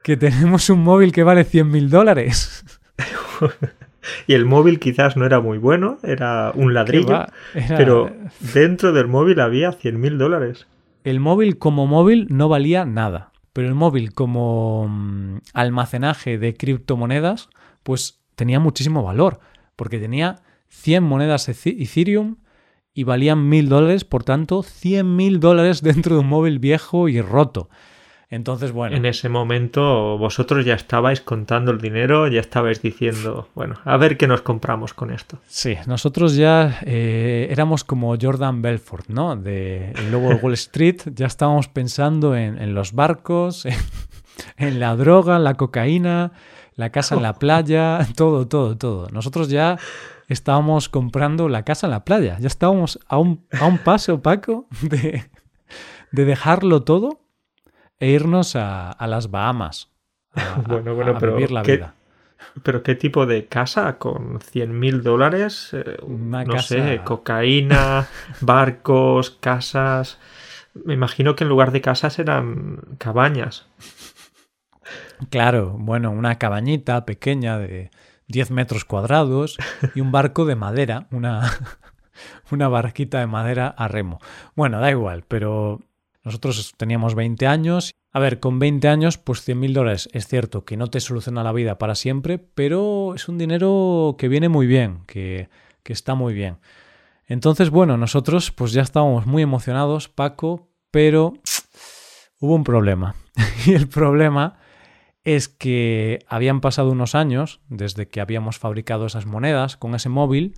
que 0.03 0.17
tenemos 0.17 0.69
un 0.69 0.83
móvil 0.83 1.11
que 1.11 1.23
vale 1.23 1.43
100 1.43 1.69
mil 1.69 1.89
dólares. 1.89 2.65
y 4.27 4.33
el 4.33 4.45
móvil 4.45 4.79
quizás 4.79 5.17
no 5.17 5.25
era 5.25 5.39
muy 5.39 5.57
bueno, 5.57 5.99
era 6.03 6.51
un 6.55 6.73
ladrillo, 6.73 7.25
pero 7.69 8.11
dentro 8.53 8.93
del 8.93 9.07
móvil 9.07 9.39
había 9.39 9.71
100 9.71 9.99
mil 9.99 10.17
dólares. 10.17 10.67
El 11.03 11.19
móvil 11.19 11.57
como 11.57 11.87
móvil 11.87 12.27
no 12.29 12.49
valía 12.49 12.85
nada, 12.85 13.31
pero 13.57 13.69
el 13.69 13.73
móvil 13.73 14.13
como 14.13 14.87
mm, 14.87 15.37
almacenaje 15.55 16.37
de 16.37 16.53
criptomonedas, 16.53 17.49
pues 17.81 18.21
tenía 18.35 18.59
muchísimo 18.59 19.01
valor, 19.01 19.39
porque 19.75 19.97
tenía 19.97 20.43
100 20.67 21.03
monedas 21.03 21.49
Ethereum 21.49 22.35
y 22.93 23.03
valían 23.03 23.49
mil 23.49 23.67
dólares, 23.67 24.05
por 24.05 24.23
tanto, 24.23 24.61
100 24.61 25.15
mil 25.15 25.39
dólares 25.39 25.81
dentro 25.81 26.13
de 26.13 26.21
un 26.21 26.27
móvil 26.27 26.59
viejo 26.59 27.09
y 27.09 27.19
roto. 27.19 27.67
Entonces, 28.29 28.73
bueno. 28.73 28.97
En 28.97 29.05
ese 29.05 29.29
momento 29.29 30.17
vosotros 30.17 30.65
ya 30.65 30.73
estabais 30.73 31.21
contando 31.21 31.71
el 31.71 31.79
dinero, 31.79 32.27
ya 32.27 32.41
estabais 32.41 32.81
diciendo, 32.81 33.47
bueno, 33.55 33.75
a 33.85 33.95
ver 33.95 34.17
qué 34.17 34.27
nos 34.27 34.41
compramos 34.41 34.93
con 34.93 35.11
esto. 35.11 35.39
Sí, 35.47 35.77
nosotros 35.85 36.35
ya 36.35 36.79
eh, 36.83 37.47
éramos 37.49 37.85
como 37.85 38.15
Jordan 38.19 38.61
Belfort, 38.61 39.07
¿no? 39.07 39.37
De 39.37 39.91
el 39.91 40.11
lobo 40.11 40.29
de 40.29 40.35
Wall 40.35 40.53
Street, 40.55 41.03
ya 41.15 41.25
estábamos 41.25 41.69
pensando 41.69 42.35
en, 42.35 42.75
los 42.75 42.91
barcos, 42.91 43.65
en, 44.57 44.79
la 44.81 44.97
droga, 44.97 45.39
la 45.39 45.53
cocaína, 45.53 46.33
la 46.75 46.89
casa 46.89 47.15
en 47.15 47.21
la 47.21 47.33
playa, 47.39 48.05
todo, 48.17 48.45
todo, 48.45 48.77
todo. 48.77 49.07
Nosotros 49.09 49.47
ya 49.47 49.79
estábamos 50.27 50.89
comprando 50.89 51.47
la 51.47 51.63
casa 51.63 51.87
en 51.87 51.91
la 51.91 52.03
playa, 52.03 52.37
ya 52.41 52.47
estábamos 52.47 52.99
a 53.07 53.19
un, 53.19 53.45
a 53.57 53.67
un 53.67 53.77
paso, 53.77 54.21
Paco, 54.21 54.67
de, 54.81 55.23
de 56.11 56.25
dejarlo 56.25 56.83
todo 56.83 57.21
e 57.99 58.09
irnos 58.09 58.55
a, 58.55 58.95
las 59.07 59.31
Bahamas 59.31 59.91
a, 60.33 60.61
bueno, 60.67 60.95
bueno, 60.95 61.17
pero 61.19 61.35
vivir 61.35 61.51
la 61.51 61.63
vida. 61.63 61.93
¿Pero 62.63 62.83
qué 62.83 62.95
tipo 62.95 63.25
de 63.25 63.47
casa? 63.47 63.97
¿Con 63.97 64.39
100 64.41 64.79
mil 64.79 65.03
dólares? 65.03 65.71
Eh, 65.73 65.97
no 66.07 66.59
sé, 66.59 67.01
cocaína, 67.03 68.07
barcos, 68.41 69.31
casas. 69.31 70.19
Me 70.73 70.93
imagino 70.93 71.35
que 71.35 71.43
en 71.43 71.49
lugar 71.49 71.71
de 71.71 71.81
casas 71.81 72.19
eran 72.19 72.81
cabañas. 72.99 73.67
Claro, 75.29 75.75
bueno, 75.77 76.11
una 76.11 76.37
cabañita 76.37 77.05
pequeña 77.05 77.57
de 77.57 77.89
10 78.27 78.51
metros 78.51 78.85
cuadrados 78.85 79.57
y 79.95 80.01
un 80.01 80.11
barco 80.11 80.45
de 80.45 80.55
madera, 80.55 81.07
una, 81.11 81.51
una 82.51 82.67
barquita 82.67 83.19
de 83.19 83.27
madera 83.27 83.67
a 83.67 83.87
remo. 83.87 84.19
Bueno, 84.55 84.79
da 84.79 84.91
igual, 84.91 85.23
pero 85.27 85.81
nosotros 86.27 86.73
teníamos 86.75 87.15
20 87.15 87.47
años. 87.47 87.95
A 88.11 88.19
ver, 88.19 88.41
con 88.41 88.59
20 88.59 88.89
años, 88.89 89.17
pues 89.17 89.47
100.000 89.47 89.71
dólares 89.71 90.09
es 90.11 90.27
cierto 90.27 90.65
que 90.65 90.75
no 90.75 90.87
te 90.87 90.99
soluciona 90.99 91.41
la 91.41 91.53
vida 91.53 91.77
para 91.77 91.95
siempre, 91.95 92.37
pero 92.37 93.15
es 93.15 93.29
un 93.29 93.37
dinero 93.37 94.17
que 94.19 94.27
viene 94.27 94.49
muy 94.49 94.67
bien, 94.67 95.05
que, 95.07 95.49
que 95.83 95.93
está 95.93 96.15
muy 96.15 96.33
bien. 96.33 96.57
Entonces, 97.27 97.69
bueno, 97.69 97.95
nosotros 97.95 98.51
pues 98.51 98.73
ya 98.73 98.81
estábamos 98.81 99.25
muy 99.25 99.41
emocionados, 99.41 100.09
Paco, 100.09 100.67
pero 100.91 101.33
hubo 102.39 102.55
un 102.55 102.65
problema. 102.65 103.15
y 103.65 103.73
el 103.73 103.87
problema 103.87 104.59
es 105.23 105.47
que 105.47 106.19
habían 106.27 106.59
pasado 106.59 106.91
unos 106.91 107.15
años 107.15 107.61
desde 107.69 108.09
que 108.09 108.19
habíamos 108.19 108.59
fabricado 108.59 109.05
esas 109.05 109.25
monedas 109.25 109.77
con 109.77 109.95
ese 109.95 110.09
móvil 110.09 110.55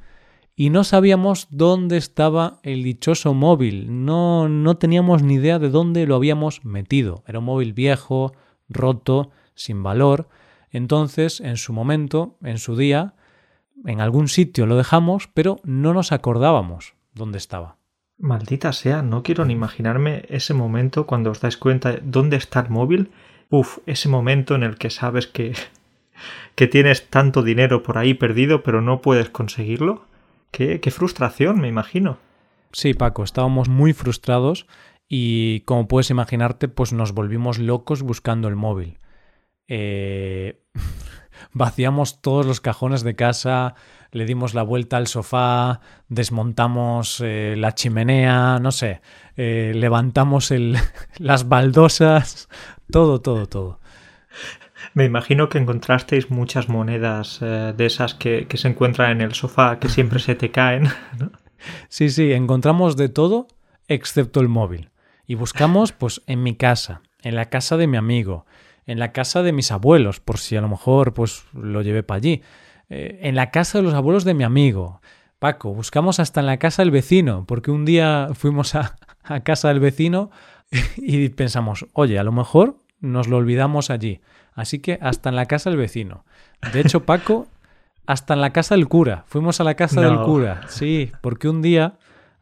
y 0.59 0.71
no 0.71 0.83
sabíamos 0.83 1.47
dónde 1.51 1.95
estaba 1.95 2.59
el 2.63 2.83
dichoso 2.83 3.33
móvil, 3.33 4.03
no, 4.03 4.49
no 4.49 4.75
teníamos 4.75 5.23
ni 5.23 5.35
idea 5.35 5.57
de 5.57 5.69
dónde 5.69 6.05
lo 6.05 6.15
habíamos 6.15 6.65
metido. 6.65 7.23
Era 7.27 7.39
un 7.39 7.45
móvil 7.45 7.71
viejo, 7.71 8.33
roto, 8.67 9.31
sin 9.55 9.83
valor. 9.83 10.27
Entonces, 10.69 11.39
en 11.39 11.55
su 11.55 11.71
momento, 11.71 12.35
en 12.43 12.57
su 12.57 12.75
día, 12.75 13.13
en 13.85 14.01
algún 14.01 14.27
sitio 14.27 14.65
lo 14.65 14.75
dejamos, 14.75 15.29
pero 15.33 15.61
no 15.63 15.93
nos 15.93 16.11
acordábamos 16.11 16.93
dónde 17.13 17.37
estaba. 17.37 17.77
Maldita 18.17 18.73
sea, 18.73 19.01
no 19.01 19.23
quiero 19.23 19.45
ni 19.45 19.53
imaginarme 19.53 20.25
ese 20.27 20.53
momento 20.53 21.07
cuando 21.07 21.31
os 21.31 21.39
dais 21.39 21.55
cuenta 21.55 21.93
de 21.93 22.01
dónde 22.03 22.35
está 22.35 22.59
el 22.59 22.69
móvil. 22.69 23.11
Uf, 23.49 23.77
ese 23.85 24.09
momento 24.09 24.55
en 24.55 24.63
el 24.63 24.77
que 24.77 24.89
sabes 24.89 25.25
que, 25.25 25.53
que 26.55 26.67
tienes 26.67 27.07
tanto 27.07 27.43
dinero 27.43 27.81
por 27.81 27.97
ahí 27.97 28.13
perdido, 28.13 28.61
pero 28.61 28.81
no 28.81 29.01
puedes 29.01 29.29
conseguirlo. 29.29 30.09
Qué, 30.51 30.79
frustración, 30.91 31.59
me 31.59 31.67
imagino. 31.67 32.17
Sí, 32.71 32.93
Paco, 32.93 33.23
estábamos 33.23 33.69
muy 33.69 33.93
frustrados 33.93 34.67
y 35.07 35.61
como 35.61 35.87
puedes 35.87 36.09
imaginarte, 36.09 36.67
pues 36.67 36.93
nos 36.93 37.13
volvimos 37.13 37.59
locos 37.59 38.03
buscando 38.03 38.47
el 38.47 38.55
móvil. 38.55 38.99
Eh, 39.67 40.61
vaciamos 41.53 42.21
todos 42.21 42.45
los 42.45 42.61
cajones 42.61 43.03
de 43.03 43.15
casa, 43.15 43.75
le 44.11 44.25
dimos 44.25 44.53
la 44.53 44.63
vuelta 44.63 44.97
al 44.97 45.07
sofá, 45.07 45.81
desmontamos 46.07 47.21
eh, 47.23 47.55
la 47.57 47.75
chimenea, 47.75 48.59
no 48.59 48.71
sé, 48.71 49.01
eh, 49.35 49.71
levantamos 49.75 50.51
el, 50.51 50.77
las 51.17 51.47
baldosas, 51.47 52.49
todo, 52.91 53.21
todo, 53.21 53.47
todo. 53.47 53.78
Me 54.93 55.05
imagino 55.05 55.49
que 55.49 55.57
encontrasteis 55.57 56.29
muchas 56.29 56.69
monedas 56.69 57.39
eh, 57.41 57.73
de 57.75 57.85
esas 57.85 58.13
que, 58.13 58.47
se 58.53 58.67
encuentran 58.67 59.11
en 59.11 59.21
el 59.21 59.33
sofá 59.33 59.79
que 59.79 59.89
siempre 59.89 60.19
se 60.19 60.35
te 60.35 60.51
caen. 60.51 60.89
Sí, 61.89 62.09
sí, 62.09 62.31
encontramos 62.31 62.95
de 62.95 63.09
todo 63.09 63.47
excepto 63.89 64.39
el 64.39 64.47
móvil. 64.47 64.91
Y 65.27 65.35
buscamos, 65.35 65.91
pues, 65.91 66.21
en 66.25 66.41
mi 66.41 66.55
casa, 66.55 67.01
en 67.21 67.35
la 67.35 67.49
casa 67.49 67.75
de 67.75 67.85
mi 67.85 67.97
amigo, 67.97 68.45
en 68.85 68.97
la 68.97 69.11
casa 69.11 69.43
de 69.43 69.51
mis 69.51 69.69
abuelos, 69.73 70.21
por 70.21 70.37
si 70.37 70.55
a 70.55 70.61
lo 70.61 70.69
mejor, 70.69 71.13
pues, 71.13 71.43
lo 71.51 71.81
llevé 71.81 72.01
para 72.01 72.19
allí, 72.19 72.43
eh, 72.89 73.19
en 73.23 73.35
la 73.35 73.51
casa 73.51 73.79
de 73.79 73.83
los 73.83 73.93
abuelos 73.93 74.23
de 74.23 74.35
mi 74.35 74.45
amigo. 74.45 75.01
Paco, 75.37 75.73
buscamos 75.73 76.21
hasta 76.21 76.39
en 76.39 76.45
la 76.45 76.59
casa 76.59 76.81
del 76.81 76.91
vecino, 76.91 77.43
porque 77.45 77.71
un 77.71 77.83
día 77.83 78.29
fuimos 78.33 78.75
a, 78.75 78.95
a 79.23 79.41
casa 79.41 79.67
del 79.67 79.81
vecino 79.81 80.31
y 80.97 81.27
pensamos, 81.29 81.87
oye, 81.91 82.19
a 82.19 82.23
lo 82.23 82.31
mejor 82.31 82.77
nos 82.99 83.27
lo 83.27 83.37
olvidamos 83.37 83.89
allí. 83.89 84.21
Así 84.59 84.79
que 84.79 84.99
hasta 85.01 85.29
en 85.29 85.35
la 85.35 85.45
casa 85.45 85.69
del 85.69 85.77
vecino. 85.79 86.25
De 86.73 86.81
hecho, 86.81 87.05
Paco, 87.05 87.47
hasta 88.05 88.33
en 88.33 88.41
la 88.41 88.51
casa 88.51 88.75
del 88.75 88.87
cura. 88.87 89.23
Fuimos 89.27 89.59
a 89.59 89.63
la 89.63 89.75
casa 89.75 90.01
del 90.01 90.19
cura. 90.25 90.61
Sí, 90.67 91.11
porque 91.21 91.47
un 91.47 91.61
día 91.61 91.93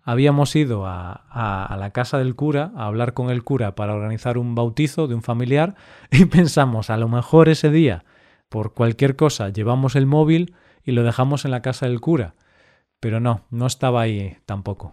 habíamos 0.03 0.55
ido 0.55 0.85
a, 0.87 1.25
a- 1.29 1.65
a 1.65 1.77
la 1.77 1.91
casa 1.91 2.17
del 2.17 2.33
cura 2.35 2.71
a 2.75 2.85
hablar 2.85 3.13
con 3.13 3.29
el 3.29 3.43
cura 3.43 3.75
para 3.75 3.93
organizar 3.93 4.37
un 4.37 4.55
bautizo 4.55 5.07
de 5.07 5.15
un 5.15 5.21
familiar 5.21 5.75
y 6.11 6.25
pensamos, 6.37 6.89
a 6.89 6.97
lo 6.97 7.07
mejor 7.09 7.49
ese 7.49 7.69
día, 7.69 8.03
por 8.49 8.73
cualquier 8.73 9.15
cosa, 9.15 9.49
llevamos 9.49 9.95
el 9.95 10.05
móvil 10.05 10.55
y 10.83 10.93
lo 10.93 11.03
dejamos 11.03 11.43
en 11.45 11.51
la 11.51 11.61
casa 11.61 11.85
del 11.87 11.99
cura. 12.01 12.35
Pero 12.99 13.19
no, 13.19 13.41
no 13.51 13.67
estaba 13.67 14.01
ahí 14.01 14.37
tampoco. 14.45 14.91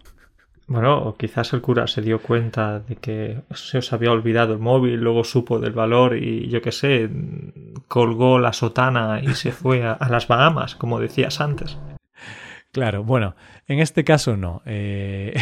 Bueno, 0.66 0.98
o 0.98 1.16
quizás 1.16 1.52
el 1.52 1.60
cura 1.60 1.86
se 1.86 2.00
dio 2.00 2.20
cuenta 2.20 2.80
de 2.80 2.96
que 2.96 3.42
se 3.54 3.78
os 3.78 3.92
había 3.92 4.12
olvidado 4.12 4.54
el 4.54 4.60
móvil, 4.60 5.00
luego 5.00 5.22
supo 5.22 5.58
del 5.58 5.72
valor 5.72 6.16
y 6.16 6.48
yo 6.48 6.62
qué 6.62 6.72
sé, 6.72 7.10
colgó 7.86 8.38
la 8.38 8.52
sotana 8.52 9.20
y 9.22 9.34
se 9.34 9.52
fue 9.60 9.84
a, 9.84 9.92
a 9.92 10.08
las 10.08 10.26
Bahamas, 10.26 10.74
como 10.74 11.00
decías 11.00 11.40
antes. 11.40 11.76
Claro, 12.74 13.04
bueno, 13.04 13.36
en 13.68 13.78
este 13.78 14.02
caso 14.02 14.36
no. 14.36 14.60
Eh, 14.66 15.34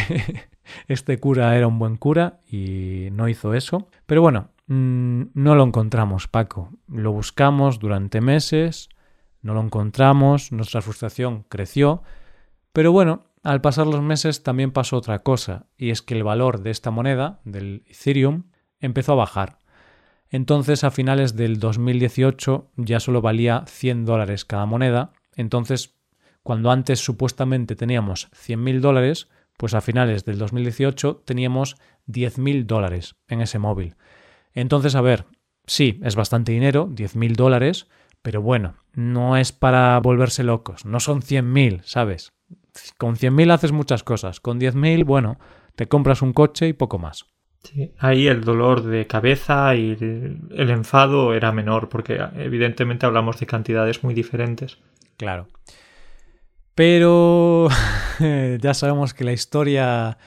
este 0.87 1.19
cura 1.19 1.57
era 1.57 1.67
un 1.67 1.79
buen 1.79 1.97
cura 1.97 2.39
y 2.47 3.09
no 3.11 3.27
hizo 3.27 3.55
eso. 3.55 3.87
Pero 4.05 4.21
bueno, 4.21 4.49
mm, 4.67 5.23
no 5.33 5.55
lo 5.55 5.63
encontramos, 5.63 6.27
Paco. 6.27 6.69
Lo 6.87 7.11
buscamos 7.11 7.79
durante 7.79 8.21
meses, 8.21 8.89
no 9.41 9.55
lo 9.55 9.61
encontramos, 9.61 10.51
nuestra 10.51 10.81
frustración 10.81 11.43
creció. 11.49 12.03
Pero 12.71 12.91
bueno, 12.91 13.23
al 13.43 13.61
pasar 13.61 13.87
los 13.87 14.01
meses 14.01 14.41
también 14.41 14.71
pasó 14.71 14.97
otra 14.97 15.19
cosa, 15.19 15.67
y 15.77 15.89
es 15.89 16.01
que 16.01 16.15
el 16.15 16.23
valor 16.23 16.61
de 16.63 16.71
esta 16.71 16.91
moneda, 16.91 17.41
del 17.43 17.83
Ethereum, 17.87 18.45
empezó 18.79 19.13
a 19.13 19.15
bajar. 19.15 19.59
Entonces, 20.29 20.83
a 20.83 20.91
finales 20.91 21.35
del 21.35 21.59
2018 21.59 22.71
ya 22.77 22.99
solo 22.99 23.21
valía 23.21 23.65
100 23.67 24.05
dólares 24.05 24.45
cada 24.45 24.65
moneda. 24.65 25.11
Entonces, 25.35 25.95
cuando 26.41 26.71
antes 26.71 26.99
supuestamente 26.99 27.75
teníamos 27.75 28.31
100.000 28.31 28.79
dólares, 28.79 29.29
pues 29.57 29.73
a 29.73 29.81
finales 29.81 30.25
del 30.25 30.39
2018 30.39 31.23
teníamos 31.25 31.75
10.000 32.07 32.65
dólares 32.65 33.15
en 33.27 33.41
ese 33.41 33.59
móvil. 33.59 33.95
Entonces, 34.53 34.95
a 34.95 35.01
ver, 35.01 35.25
sí, 35.65 35.99
es 36.03 36.15
bastante 36.15 36.51
dinero, 36.51 36.87
10.000 36.89 37.35
dólares, 37.35 37.87
pero 38.21 38.41
bueno, 38.41 38.75
no 38.93 39.37
es 39.37 39.51
para 39.51 39.99
volverse 39.99 40.43
locos, 40.43 40.85
no 40.85 40.99
son 40.99 41.21
100.000, 41.21 41.81
¿sabes? 41.83 42.33
Con 42.97 43.15
100.000 43.15 43.51
haces 43.51 43.71
muchas 43.71 44.03
cosas, 44.03 44.39
con 44.39 44.59
10.000, 44.59 45.05
bueno, 45.05 45.37
te 45.75 45.87
compras 45.87 46.21
un 46.21 46.33
coche 46.33 46.67
y 46.67 46.73
poco 46.73 46.99
más. 46.99 47.25
Sí, 47.63 47.93
ahí 47.97 48.27
el 48.27 48.43
dolor 48.43 48.83
de 48.83 49.07
cabeza 49.07 49.73
y 49.75 49.91
el, 49.91 50.69
enfado 50.69 51.33
era 51.33 51.51
menor, 51.51 51.87
porque 51.87 52.19
evidentemente 52.35 53.05
hablamos 53.05 53.39
de 53.39 53.45
cantidades 53.45 54.03
muy 54.03 54.13
diferentes. 54.13 54.79
Claro. 55.17 55.47
Pero 56.75 57.69
ya 58.59 58.73
sabemos 58.73 59.13
que 59.13 59.23
la 59.23 59.31
historia 59.31 60.17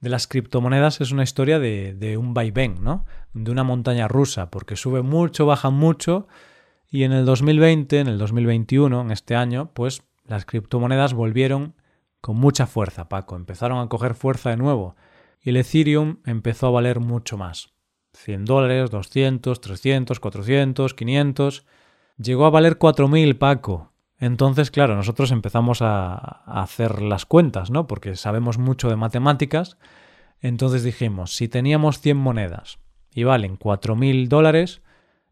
de 0.00 0.08
las 0.08 0.26
criptomonedas 0.26 1.00
es 1.00 1.12
una 1.12 1.22
historia 1.22 1.58
de, 1.58 1.94
de, 1.94 2.16
un 2.16 2.34
vaivén, 2.34 2.82
¿no? 2.82 3.04
De 3.34 3.52
una 3.52 3.62
montaña 3.62 4.08
rusa, 4.08 4.50
porque 4.50 4.74
sube 4.74 5.02
mucho, 5.02 5.46
baja 5.46 5.70
mucho, 5.70 6.26
y 6.90 7.04
en 7.04 7.12
el 7.12 7.24
2020, 7.24 8.00
en 8.00 8.08
el 8.08 8.18
2021, 8.18 9.02
en 9.02 9.10
este 9.12 9.36
año, 9.36 9.70
pues 9.74 10.02
las 10.24 10.44
criptomonedas 10.44 11.14
volvieron 11.14 11.74
con 12.20 12.36
mucha 12.36 12.66
fuerza, 12.66 13.08
Paco. 13.08 13.36
Empezaron 13.36 13.78
a 13.78 13.88
coger 13.88 14.14
fuerza 14.14 14.50
de 14.50 14.56
nuevo. 14.56 14.96
Y 15.42 15.50
el 15.50 15.56
Ethereum 15.56 16.18
empezó 16.26 16.66
a 16.66 16.70
valer 16.70 17.00
mucho 17.00 17.36
más. 17.36 17.72
100 18.12 18.44
dólares, 18.44 18.90
200, 18.90 19.60
300, 19.60 20.20
400, 20.20 20.94
500. 20.94 21.66
Llegó 22.18 22.46
a 22.46 22.50
valer 22.50 22.78
4.000, 22.78 23.38
Paco. 23.38 23.92
Entonces, 24.18 24.70
claro, 24.70 24.96
nosotros 24.96 25.30
empezamos 25.30 25.80
a, 25.80 26.16
hacer 26.44 27.00
las 27.00 27.24
cuentas, 27.24 27.70
¿no? 27.70 27.86
Porque 27.86 28.16
sabemos 28.16 28.58
mucho 28.58 28.90
de 28.90 28.96
matemáticas. 28.96 29.78
Entonces 30.40 30.82
dijimos, 30.82 31.34
si 31.34 31.48
teníamos 31.48 32.00
100 32.00 32.16
monedas 32.18 32.78
y 33.14 33.24
valen 33.24 33.58
4.000 33.58 34.28
dólares, 34.28 34.82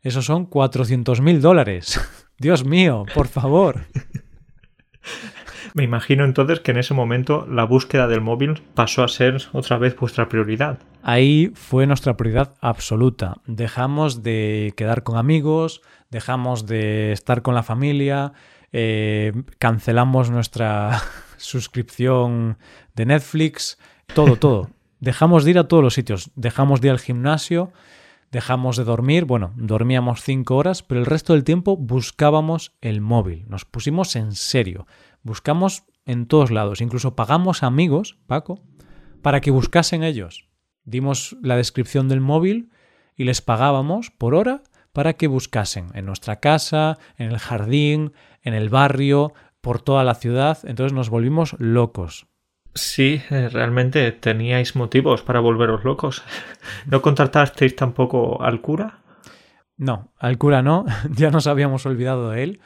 esos 0.01 0.25
son 0.25 0.49
400.000 0.49 1.41
dólares. 1.41 2.01
Dios 2.39 2.65
mío, 2.65 3.05
por 3.15 3.29
favor. 3.29 3.87
Me 5.79 5.85
imagino 5.85 6.25
entonces 6.25 6.59
que 6.59 6.73
en 6.73 6.79
ese 6.79 6.93
momento 6.93 7.47
la 7.49 7.63
búsqueda 7.63 8.09
del 8.09 8.21
móvil 8.21 8.61
pasó 8.75 9.05
a 9.05 9.09
ser 9.09 9.41
otra 9.53 9.79
vez 9.79 9.95
vuestra 9.95 10.29
prioridad. 10.29 10.81
Ahí 11.05 11.53
fue 11.55 11.87
nuestra 11.87 12.17
prioridad 12.17 12.57
absoluta. 12.61 13.37
Dejamos 13.47 14.25
de 14.25 14.75
quedar 14.77 15.05
con 15.05 15.17
amigos, 15.17 15.81
dejamos 16.11 16.67
de 16.67 17.13
estar 17.13 17.43
con 17.43 17.55
la 17.55 17.63
familia, 17.63 18.33
eh, 18.73 19.33
cancelamos 19.61 20.33
nuestra 20.33 21.01
suscripción 21.37 22.59
de 22.97 23.07
Netflix, 23.07 23.79
todo, 24.13 24.35
todo. 24.35 24.71
Dejamos 24.99 25.45
de 25.45 25.53
ir 25.53 25.59
a 25.61 25.69
todos 25.69 25.85
los 25.85 25.95
sitios, 25.95 26.33
dejamos 26.35 26.81
de 26.81 26.89
ir 26.89 26.91
al 26.91 26.99
gimnasio, 26.99 27.71
dejamos 28.33 28.77
de 28.77 28.83
dormir, 28.83 29.27
bueno, 29.27 29.53
dormíamos 29.55 30.23
cinco 30.23 30.57
horas, 30.57 30.83
pero 30.83 30.99
el 30.99 31.07
resto 31.07 31.35
del 31.35 31.45
tiempo 31.45 31.77
buscábamos 31.77 32.73
el 32.81 33.01
móvil, 33.01 33.45
nos 33.49 33.65
pusimos 33.65 34.17
en 34.17 34.33
serio, 34.33 34.89
buscamos 35.23 35.85
en 36.05 36.27
todos 36.27 36.51
lados, 36.51 36.81
incluso 36.81 37.15
pagamos 37.15 37.63
amigos, 37.63 38.19
Paco, 38.27 38.63
para 39.23 39.41
que 39.41 39.51
buscasen 39.51 40.03
ellos. 40.03 40.49
Dimos 40.85 41.37
la 41.43 41.57
descripción 41.57 42.09
del 42.09 42.21
móvil 42.21 42.71
y 43.15 43.25
les 43.25 43.43
pagábamos 43.43 44.11
por 44.11 44.35
hora 44.35 44.63
para 44.93 45.15
que 45.15 45.27
buscasen 45.27 45.89
en 45.95 46.07
nuestra 46.07 46.41
casa, 46.41 46.99
en 47.17 47.31
el 47.31 47.39
jardín, 47.39 48.13
en 48.43 48.55
el 48.55 48.71
barrio, 48.71 49.35
por 49.61 49.83
toda 49.83 50.05
la 50.05 50.15
ciudad, 50.15 50.59
entonces 50.65 50.93
nos 50.93 51.11
volvimos 51.11 51.55
locos. 51.59 52.27
Sí, 52.75 53.21
realmente 53.29 54.13
teníais 54.13 54.77
motivos 54.77 55.23
para 55.23 55.41
volveros 55.41 55.85
locos. 55.85 56.23
¿No 56.87 57.03
contratasteis 57.03 57.75
tampoco 57.75 58.43
al 58.43 58.61
cura? 58.61 59.01
No, 59.77 60.13
al 60.19 60.39
cura 60.39 60.63
no, 60.63 60.87
ya 61.11 61.31
nos 61.31 61.47
habíamos 61.47 61.87
olvidado 61.87 62.31
de 62.31 62.45
él, 62.45 62.61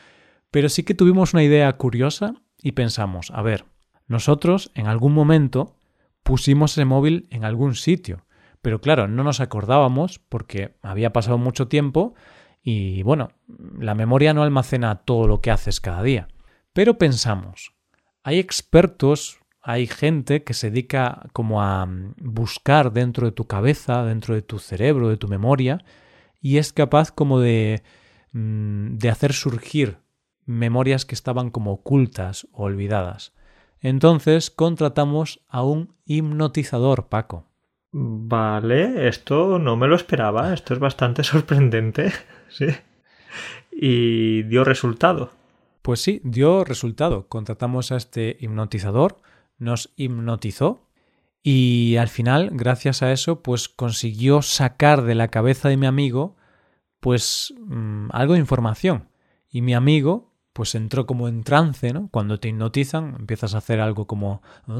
pero 0.50 0.68
sí 0.68 0.84
que 0.84 0.94
tuvimos 0.94 1.32
una 1.32 1.42
idea 1.42 1.72
curiosa 1.72 2.34
y 2.62 2.72
pensamos, 2.72 3.30
a 3.32 3.42
ver, 3.42 3.64
nosotros 4.06 4.70
en 4.74 4.86
algún 4.86 5.12
momento 5.12 5.76
pusimos 6.22 6.72
ese 6.72 6.84
móvil 6.84 7.26
en 7.30 7.44
algún 7.44 7.74
sitio, 7.74 8.24
pero 8.60 8.80
claro, 8.80 9.08
no 9.08 9.24
nos 9.24 9.40
acordábamos 9.40 10.18
porque 10.18 10.76
había 10.82 11.12
pasado 11.12 11.38
mucho 11.38 11.68
tiempo 11.68 12.14
y 12.62 13.02
bueno, 13.02 13.30
la 13.78 13.94
memoria 13.94 14.34
no 14.34 14.42
almacena 14.42 15.04
todo 15.04 15.26
lo 15.26 15.40
que 15.40 15.50
haces 15.50 15.80
cada 15.80 16.02
día. 16.02 16.28
Pero 16.72 16.96
pensamos, 16.96 17.74
hay 18.22 18.38
expertos 18.38 19.42
hay 19.62 19.86
gente 19.86 20.42
que 20.42 20.54
se 20.54 20.70
dedica 20.70 21.28
como 21.32 21.62
a 21.62 21.88
buscar 22.18 22.92
dentro 22.92 23.26
de 23.26 23.32
tu 23.32 23.46
cabeza, 23.46 24.04
dentro 24.04 24.34
de 24.34 24.42
tu 24.42 24.58
cerebro, 24.58 25.08
de 25.08 25.16
tu 25.16 25.28
memoria, 25.28 25.84
y 26.40 26.58
es 26.58 26.72
capaz 26.72 27.12
como 27.12 27.38
de, 27.38 27.82
de 28.32 29.08
hacer 29.08 29.32
surgir 29.32 29.98
memorias 30.44 31.04
que 31.04 31.14
estaban 31.14 31.50
como 31.50 31.72
ocultas 31.72 32.46
o 32.52 32.64
olvidadas. 32.64 33.32
Entonces 33.80 34.50
contratamos 34.50 35.40
a 35.48 35.62
un 35.62 35.94
hipnotizador, 36.04 37.08
Paco. 37.08 37.46
Vale, 37.92 39.08
esto 39.08 39.58
no 39.58 39.76
me 39.76 39.88
lo 39.88 39.96
esperaba, 39.96 40.54
esto 40.54 40.74
es 40.74 40.80
bastante 40.80 41.24
sorprendente, 41.24 42.12
sí. 42.48 42.66
Y 43.70 44.42
dio 44.44 44.64
resultado. 44.64 45.30
Pues 45.82 46.00
sí, 46.00 46.20
dio 46.24 46.64
resultado. 46.64 47.26
Contratamos 47.28 47.90
a 47.90 47.96
este 47.96 48.36
hipnotizador 48.40 49.16
nos 49.62 49.92
hipnotizó 49.96 50.88
y 51.42 51.96
al 51.96 52.08
final, 52.08 52.50
gracias 52.52 53.02
a 53.02 53.12
eso, 53.12 53.42
pues 53.42 53.68
consiguió 53.68 54.42
sacar 54.42 55.02
de 55.02 55.14
la 55.14 55.28
cabeza 55.28 55.68
de 55.68 55.76
mi 55.76 55.86
amigo 55.86 56.36
pues 57.00 57.52
mmm, 57.58 58.08
algo 58.12 58.34
de 58.34 58.40
información. 58.40 59.08
Y 59.48 59.62
mi 59.62 59.74
amigo 59.74 60.31
pues 60.52 60.74
entró 60.74 61.06
como 61.06 61.28
en 61.28 61.44
trance, 61.44 61.92
¿no? 61.92 62.08
Cuando 62.10 62.38
te 62.38 62.48
hipnotizan 62.48 63.16
empiezas 63.18 63.54
a 63.54 63.58
hacer 63.58 63.80
algo 63.80 64.06
como... 64.06 64.42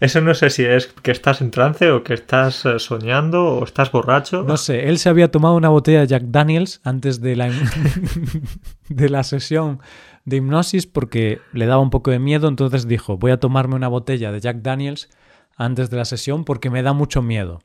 Eso 0.00 0.20
no 0.20 0.34
sé 0.34 0.50
si 0.50 0.64
es 0.64 0.88
que 0.88 1.12
estás 1.12 1.40
en 1.40 1.52
trance 1.52 1.90
o 1.92 2.02
que 2.02 2.14
estás 2.14 2.64
soñando 2.78 3.44
o 3.44 3.64
estás 3.64 3.92
borracho. 3.92 4.42
No 4.42 4.56
sé, 4.56 4.88
él 4.88 4.98
se 4.98 5.08
había 5.08 5.30
tomado 5.30 5.54
una 5.54 5.68
botella 5.68 6.00
de 6.00 6.08
Jack 6.08 6.24
Daniels 6.24 6.80
antes 6.82 7.20
de 7.20 7.36
la, 7.36 7.50
de 8.88 9.08
la 9.08 9.22
sesión 9.22 9.80
de 10.24 10.38
hipnosis 10.38 10.86
porque 10.86 11.40
le 11.52 11.66
daba 11.66 11.80
un 11.80 11.90
poco 11.90 12.10
de 12.10 12.18
miedo, 12.18 12.48
entonces 12.48 12.88
dijo, 12.88 13.16
voy 13.16 13.30
a 13.30 13.38
tomarme 13.38 13.76
una 13.76 13.88
botella 13.88 14.32
de 14.32 14.40
Jack 14.40 14.56
Daniels 14.62 15.08
antes 15.56 15.88
de 15.88 15.96
la 15.98 16.04
sesión 16.04 16.44
porque 16.44 16.68
me 16.68 16.82
da 16.82 16.92
mucho 16.92 17.22
miedo. 17.22 17.60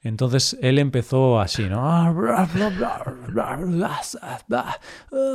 Entonces 0.00 0.56
él 0.62 0.78
empezó 0.78 1.40
así, 1.40 1.64
¿no? 1.64 1.80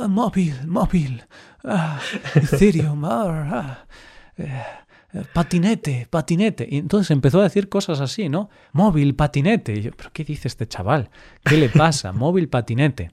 móvil, 0.08 0.66
móvil, 0.66 1.22
Ethereum, 2.34 3.04
patinete, 5.32 6.06
patinete. 6.08 6.66
Y 6.68 6.78
entonces 6.78 7.10
empezó 7.10 7.40
a 7.40 7.44
decir 7.44 7.68
cosas 7.68 8.00
así, 8.00 8.28
¿no? 8.28 8.48
Móvil, 8.72 9.14
patinete. 9.14 9.74
Y 9.74 9.82
yo, 9.82 9.90
¿pero 9.92 10.10
qué 10.12 10.24
dice 10.24 10.48
este 10.48 10.66
chaval? 10.66 11.10
¿Qué 11.44 11.56
le 11.56 11.68
pasa? 11.68 12.12
Móvil, 12.14 12.48
patinete. 12.48 13.12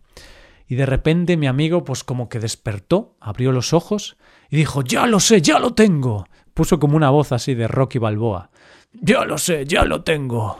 Y 0.67 0.75
de 0.75 0.85
repente 0.85 1.35
mi 1.35 1.47
amigo, 1.47 1.83
pues 1.83 2.05
como 2.05 2.29
que 2.29 2.39
despertó, 2.39 3.17
abrió 3.19 3.51
los 3.51 3.73
ojos 3.73 4.15
y 4.49 4.55
dijo, 4.55 4.83
ya 4.83 5.05
lo 5.05 5.19
sé, 5.19 5.41
ya 5.41 5.59
lo 5.59 5.73
tengo. 5.73 6.25
Puso 6.53 6.79
como 6.79 6.95
una 6.95 7.09
voz 7.09 7.33
así 7.33 7.55
de 7.55 7.67
Rocky 7.67 7.99
Balboa. 7.99 8.51
Ya 8.93 9.25
lo 9.25 9.37
sé, 9.37 9.65
ya 9.65 9.83
lo 9.83 10.03
tengo. 10.03 10.59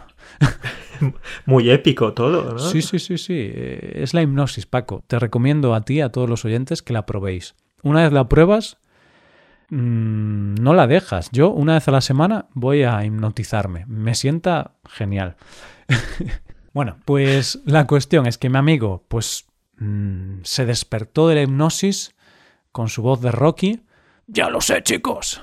Muy 1.45 1.69
épico 1.69 2.13
todo, 2.13 2.53
¿no? 2.53 2.59
Sí, 2.59 2.81
sí, 2.81 2.99
sí, 2.99 3.17
sí. 3.17 3.33
Eh, 3.37 4.01
Es 4.03 4.13
la 4.13 4.21
hipnosis, 4.21 4.65
Paco. 4.65 5.03
Te 5.07 5.19
recomiendo 5.19 5.73
a 5.73 5.81
ti, 5.81 6.01
a 6.01 6.09
todos 6.09 6.29
los 6.29 6.45
oyentes, 6.45 6.81
que 6.81 6.93
la 6.93 7.05
probéis. 7.05 7.55
Una 7.83 8.03
vez 8.03 8.11
la 8.11 8.27
pruebas, 8.27 8.77
mm, 9.69 10.55
no 10.55 10.73
la 10.73 10.87
dejas. 10.87 11.29
Yo, 11.31 11.49
una 11.49 11.73
vez 11.73 11.87
a 11.87 11.91
la 11.91 12.01
semana, 12.01 12.47
voy 12.53 12.83
a 12.83 13.03
hipnotizarme. 13.03 13.85
Me 13.87 14.15
sienta 14.15 14.75
genial. 14.87 15.35
bueno, 16.73 16.97
pues 17.05 17.59
la 17.65 17.87
cuestión 17.87 18.27
es 18.27 18.37
que 18.37 18.49
mi 18.49 18.57
amigo, 18.57 19.05
pues, 19.07 19.45
mm, 19.77 20.41
se 20.43 20.65
despertó 20.65 21.27
de 21.27 21.35
la 21.35 21.41
hipnosis 21.43 22.15
con 22.71 22.89
su 22.89 23.01
voz 23.01 23.21
de 23.21 23.31
Rocky. 23.31 23.81
Ya 24.27 24.49
lo 24.49 24.61
sé, 24.61 24.83
chicos. 24.83 25.41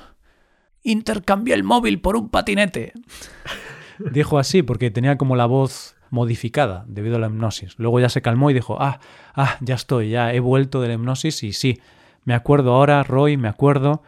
Intercambié 0.82 1.54
el 1.54 1.64
móvil 1.64 2.00
por 2.00 2.16
un 2.16 2.30
patinete. 2.30 2.92
Dijo 3.98 4.38
así 4.38 4.62
porque 4.62 4.90
tenía 4.90 5.16
como 5.18 5.36
la 5.36 5.46
voz 5.46 5.96
modificada 6.10 6.84
debido 6.88 7.16
a 7.16 7.18
la 7.18 7.26
hipnosis. 7.26 7.74
Luego 7.78 8.00
ya 8.00 8.08
se 8.08 8.22
calmó 8.22 8.50
y 8.50 8.54
dijo, 8.54 8.76
ah, 8.80 9.00
ah, 9.34 9.56
ya 9.60 9.74
estoy, 9.74 10.10
ya 10.10 10.32
he 10.32 10.40
vuelto 10.40 10.80
de 10.80 10.88
la 10.88 10.94
hipnosis 10.94 11.42
y 11.42 11.52
sí, 11.52 11.80
me 12.24 12.34
acuerdo 12.34 12.74
ahora, 12.74 13.02
Roy, 13.02 13.36
me 13.36 13.48
acuerdo, 13.48 14.02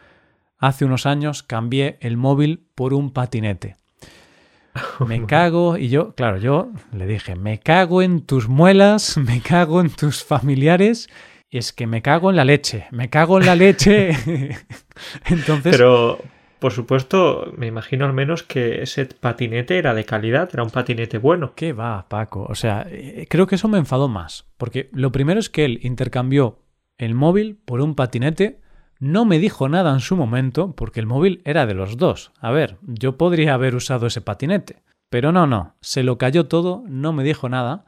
hace 0.57 0.85
unos 0.85 1.05
años 1.05 1.43
cambié 1.43 1.97
el 2.01 2.17
móvil 2.17 2.67
por 2.75 2.93
un 2.93 3.11
patinete. 3.11 3.75
Me 5.05 5.25
cago 5.25 5.77
y 5.77 5.89
yo, 5.89 6.13
claro, 6.15 6.37
yo 6.37 6.71
le 6.93 7.05
dije, 7.05 7.35
me 7.35 7.59
cago 7.59 8.01
en 8.01 8.21
tus 8.21 8.47
muelas, 8.47 9.17
me 9.17 9.41
cago 9.41 9.81
en 9.81 9.89
tus 9.89 10.23
familiares, 10.23 11.09
y 11.49 11.57
es 11.57 11.73
que 11.73 11.87
me 11.87 12.01
cago 12.01 12.29
en 12.29 12.37
la 12.37 12.45
leche, 12.45 12.87
me 12.91 13.09
cago 13.09 13.37
en 13.37 13.45
la 13.45 13.55
leche. 13.55 14.11
Entonces, 15.25 15.75
Pero, 15.75 16.19
por 16.61 16.73
supuesto, 16.73 17.51
me 17.57 17.65
imagino 17.65 18.05
al 18.05 18.13
menos 18.13 18.43
que 18.43 18.83
ese 18.83 19.07
patinete 19.07 19.79
era 19.79 19.95
de 19.95 20.05
calidad, 20.05 20.47
era 20.53 20.61
un 20.61 20.69
patinete 20.69 21.17
bueno. 21.17 21.53
¿Qué 21.55 21.73
va, 21.73 22.07
Paco? 22.07 22.45
O 22.47 22.53
sea, 22.53 22.85
eh, 22.87 23.25
creo 23.27 23.47
que 23.47 23.55
eso 23.55 23.67
me 23.67 23.79
enfadó 23.79 24.07
más. 24.07 24.45
Porque 24.57 24.87
lo 24.93 25.11
primero 25.11 25.39
es 25.39 25.49
que 25.49 25.65
él 25.65 25.79
intercambió 25.81 26.59
el 26.99 27.15
móvil 27.15 27.59
por 27.65 27.81
un 27.81 27.95
patinete. 27.95 28.61
No 28.99 29.25
me 29.25 29.39
dijo 29.39 29.69
nada 29.69 29.91
en 29.91 30.01
su 30.01 30.15
momento, 30.15 30.75
porque 30.75 30.99
el 30.99 31.07
móvil 31.07 31.41
era 31.45 31.65
de 31.65 31.73
los 31.73 31.97
dos. 31.97 32.31
A 32.39 32.51
ver, 32.51 32.77
yo 32.83 33.17
podría 33.17 33.55
haber 33.55 33.73
usado 33.73 34.05
ese 34.05 34.21
patinete. 34.21 34.83
Pero 35.09 35.31
no, 35.31 35.47
no. 35.47 35.77
Se 35.81 36.03
lo 36.03 36.19
cayó 36.19 36.45
todo, 36.45 36.83
no 36.85 37.11
me 37.11 37.23
dijo 37.23 37.49
nada. 37.49 37.85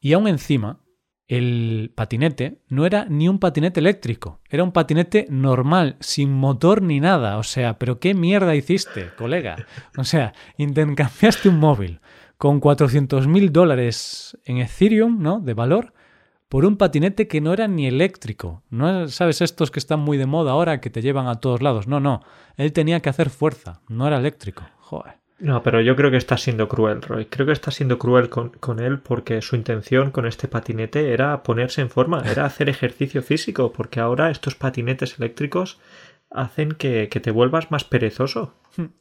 Y 0.00 0.14
aún 0.14 0.28
encima, 0.28 0.80
el 1.28 1.92
patinete 1.94 2.58
no 2.68 2.86
era 2.86 3.04
ni 3.04 3.28
un 3.28 3.38
patinete 3.38 3.80
eléctrico, 3.80 4.40
era 4.48 4.64
un 4.64 4.72
patinete 4.72 5.26
normal, 5.28 5.96
sin 6.00 6.32
motor 6.32 6.82
ni 6.82 7.00
nada. 7.00 7.36
O 7.38 7.42
sea, 7.42 7.78
pero 7.78 8.00
qué 8.00 8.14
mierda 8.14 8.54
hiciste, 8.54 9.10
colega. 9.16 9.56
O 9.96 10.04
sea, 10.04 10.32
intercambiaste 10.56 11.48
un 11.50 11.58
móvil 11.58 12.00
con 12.38 12.60
400 12.60 13.26
mil 13.26 13.52
dólares 13.52 14.38
en 14.44 14.58
Ethereum, 14.58 15.20
¿no? 15.22 15.40
De 15.40 15.52
valor, 15.54 15.92
por 16.48 16.64
un 16.64 16.76
patinete 16.78 17.28
que 17.28 17.40
no 17.42 17.52
era 17.52 17.68
ni 17.68 17.86
eléctrico. 17.86 18.62
No 18.70 19.04
es- 19.04 19.14
sabes 19.14 19.42
estos 19.42 19.70
que 19.70 19.78
están 19.80 20.00
muy 20.00 20.16
de 20.16 20.24
moda 20.26 20.52
ahora 20.52 20.80
que 20.80 20.88
te 20.88 21.02
llevan 21.02 21.26
a 21.26 21.40
todos 21.40 21.60
lados. 21.60 21.86
No, 21.88 22.00
no. 22.00 22.22
Él 22.56 22.72
tenía 22.72 23.00
que 23.00 23.10
hacer 23.10 23.28
fuerza, 23.28 23.82
no 23.88 24.06
era 24.06 24.16
eléctrico. 24.18 24.62
Joder. 24.78 25.16
No, 25.40 25.62
pero 25.62 25.80
yo 25.80 25.94
creo 25.94 26.10
que 26.10 26.16
está 26.16 26.36
siendo 26.36 26.68
cruel, 26.68 27.00
Roy. 27.00 27.26
Creo 27.26 27.46
que 27.46 27.52
está 27.52 27.70
siendo 27.70 27.98
cruel 27.98 28.28
con, 28.28 28.50
con 28.50 28.80
él 28.80 28.98
porque 28.98 29.40
su 29.40 29.54
intención 29.54 30.10
con 30.10 30.26
este 30.26 30.48
patinete 30.48 31.12
era 31.12 31.42
ponerse 31.44 31.80
en 31.80 31.90
forma, 31.90 32.22
era 32.28 32.44
hacer 32.44 32.68
ejercicio 32.68 33.22
físico, 33.22 33.72
porque 33.72 34.00
ahora 34.00 34.30
estos 34.30 34.56
patinetes 34.56 35.18
eléctricos 35.18 35.78
hacen 36.30 36.72
que, 36.72 37.08
que 37.08 37.20
te 37.20 37.30
vuelvas 37.30 37.70
más 37.70 37.84
perezoso. 37.84 38.54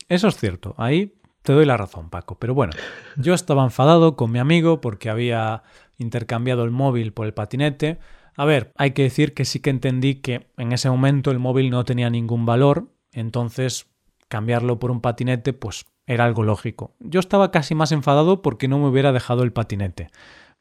Eso 0.10 0.28
es 0.28 0.38
cierto, 0.38 0.76
ahí 0.78 1.16
te 1.42 1.54
doy 1.54 1.66
la 1.66 1.78
razón, 1.78 2.10
Paco. 2.10 2.38
Pero 2.38 2.54
bueno, 2.54 2.74
yo 3.16 3.34
estaba 3.34 3.64
enfadado 3.64 4.16
con 4.16 4.32
mi 4.32 4.40
amigo 4.40 4.80
porque 4.80 5.10
había 5.10 5.64
intercambiado 5.98 6.64
el 6.64 6.72
móvil 6.72 7.14
por 7.14 7.26
el 7.26 7.34
patinete. 7.34 8.00
A 8.36 8.46
ver, 8.46 8.72
hay 8.76 8.92
que 8.92 9.04
decir 9.04 9.34
que 9.34 9.46
sí 9.46 9.60
que 9.60 9.72
entendí 9.72 10.16
que 10.16 10.52
en 10.58 10.72
ese 10.72 10.90
momento 10.90 11.32
el 11.32 11.40
móvil 11.40 11.72
no 11.72 11.84
tenía 11.86 12.10
ningún 12.10 12.46
valor, 12.46 12.92
entonces 13.12 13.88
cambiarlo 14.28 14.80
por 14.80 14.92
un 14.92 15.02
patinete 15.02 15.54
pues 15.54 15.86
era 16.06 16.26
algo 16.26 16.44
lógico. 16.44 16.96
Yo 17.00 17.20
estaba 17.20 17.52
casi 17.52 17.76
más 17.76 17.92
enfadado 17.92 18.42
porque 18.42 18.68
no 18.68 18.80
me 18.80 18.88
hubiera 18.88 19.12
dejado 19.12 19.44
el 19.44 19.52
patinete. 19.52 20.10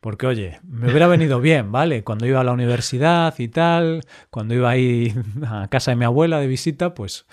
Porque, 0.00 0.26
oye, 0.26 0.60
me 0.62 0.90
hubiera 0.90 1.06
venido 1.06 1.40
bien, 1.40 1.72
¿vale? 1.72 2.04
Cuando 2.04 2.26
iba 2.26 2.40
a 2.40 2.44
la 2.44 2.52
universidad 2.52 3.34
y 3.38 3.48
tal, 3.48 4.02
cuando 4.30 4.54
iba 4.54 4.68
ahí 4.68 5.14
a 5.46 5.68
casa 5.68 5.92
de 5.92 5.96
mi 5.96 6.04
abuela 6.04 6.38
de 6.38 6.46
visita, 6.46 6.94
pues 6.94 7.26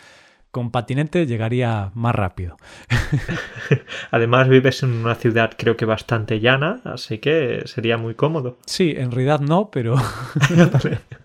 con 0.54 0.70
patinete 0.70 1.26
llegaría 1.26 1.92
más 1.96 2.14
rápido. 2.14 2.58
Además 4.12 4.48
vives 4.48 4.84
en 4.84 4.92
una 4.92 5.16
ciudad 5.16 5.52
creo 5.58 5.76
que 5.76 5.86
bastante 5.86 6.40
llana, 6.40 6.80
así 6.84 7.18
que 7.18 7.64
sería 7.66 7.98
muy 7.98 8.14
cómodo. 8.14 8.60
Sí, 8.68 8.94
en 8.96 9.10
realidad 9.12 9.40
no, 9.40 9.72
pero 9.72 9.96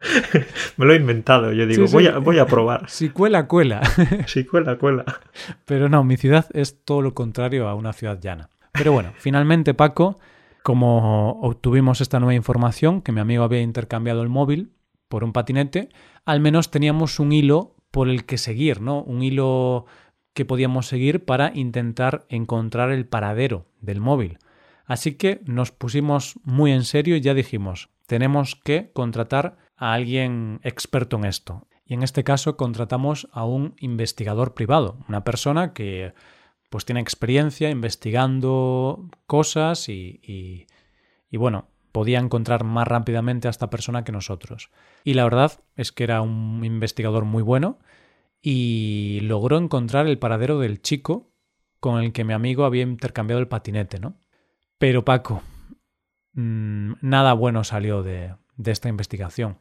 Me 0.76 0.86
lo 0.86 0.92
he 0.92 0.96
inventado, 0.96 1.52
yo 1.52 1.66
digo, 1.66 1.82
Sí, 1.82 1.88
sí. 1.88 1.94
Voy, 1.94 2.06
a, 2.06 2.18
voy 2.18 2.38
a 2.38 2.46
probar. 2.46 2.88
si 2.88 3.10
cuela, 3.10 3.46
cuela. 3.46 3.82
Sí, 4.26 4.44
cuela, 4.44 4.78
cuela. 4.78 5.04
Pero 5.64 5.88
no, 5.88 6.04
mi 6.04 6.16
ciudad 6.16 6.46
es 6.52 6.82
todo 6.84 7.02
lo 7.02 7.14
contrario 7.14 7.68
a 7.68 7.74
una 7.74 7.92
ciudad 7.92 8.18
llana. 8.20 8.50
Pero 8.72 8.92
bueno, 8.92 9.12
finalmente, 9.16 9.74
Paco, 9.74 10.18
como 10.62 11.40
obtuvimos 11.40 12.00
esta 12.00 12.20
nueva 12.20 12.34
información, 12.34 13.02
que 13.02 13.12
mi 13.12 13.20
amigo 13.20 13.44
había 13.44 13.60
intercambiado 13.60 14.22
el 14.22 14.28
móvil 14.28 14.72
por 15.08 15.24
un 15.24 15.32
patinete, 15.32 15.88
al 16.24 16.40
menos 16.40 16.70
teníamos 16.70 17.18
un 17.18 17.32
hilo 17.32 17.74
por 17.90 18.08
el 18.08 18.24
que 18.24 18.38
seguir, 18.38 18.80
¿no? 18.80 19.02
Un 19.02 19.22
hilo 19.22 19.86
que 20.32 20.44
podíamos 20.44 20.86
seguir 20.86 21.24
para 21.24 21.50
intentar 21.54 22.24
encontrar 22.28 22.92
el 22.92 23.06
paradero 23.06 23.66
del 23.80 24.00
móvil. 24.00 24.38
Así 24.86 25.14
que 25.14 25.40
nos 25.44 25.72
pusimos 25.72 26.34
muy 26.44 26.72
en 26.72 26.84
serio 26.84 27.16
y 27.16 27.20
ya 27.20 27.34
dijimos, 27.34 27.90
tenemos 28.06 28.56
que 28.56 28.90
contratar 28.92 29.56
a 29.80 29.94
alguien 29.94 30.60
experto 30.62 31.16
en 31.16 31.24
esto. 31.24 31.66
Y 31.84 31.94
en 31.94 32.04
este 32.04 32.22
caso 32.22 32.56
contratamos 32.56 33.28
a 33.32 33.44
un 33.44 33.74
investigador 33.80 34.54
privado, 34.54 34.98
una 35.08 35.24
persona 35.24 35.72
que 35.72 36.12
pues 36.68 36.84
tiene 36.84 37.00
experiencia 37.00 37.68
investigando 37.70 39.08
cosas 39.26 39.88
y, 39.88 40.20
y- 40.22 41.36
bueno, 41.36 41.66
podía 41.92 42.20
encontrar 42.20 42.62
más 42.62 42.86
rápidamente 42.86 43.48
a 43.48 43.50
esta 43.50 43.70
persona 43.70 44.04
que 44.04 44.12
nosotros. 44.12 44.70
Y 45.02 45.14
la 45.14 45.24
verdad 45.24 45.52
es 45.74 45.90
que 45.90 46.04
era 46.04 46.20
un 46.22 46.64
investigador 46.64 47.24
muy 47.24 47.42
bueno 47.42 47.78
y 48.42 49.20
logró 49.22 49.58
encontrar 49.58 50.06
el 50.06 50.18
paradero 50.18 50.58
del 50.60 50.80
chico 50.82 51.32
con 51.80 52.00
el 52.02 52.12
que 52.12 52.24
mi 52.24 52.34
amigo 52.34 52.64
había 52.64 52.82
intercambiado 52.82 53.40
el 53.40 53.48
patinete, 53.48 53.98
¿no? 53.98 54.16
Pero 54.78 55.04
Paco, 55.04 55.42
mm, 56.34 56.92
nada 57.00 57.32
bueno 57.32 57.64
salió 57.64 58.02
de, 58.02 58.34
de 58.56 58.70
esta 58.70 58.88
investigación. 58.88 59.58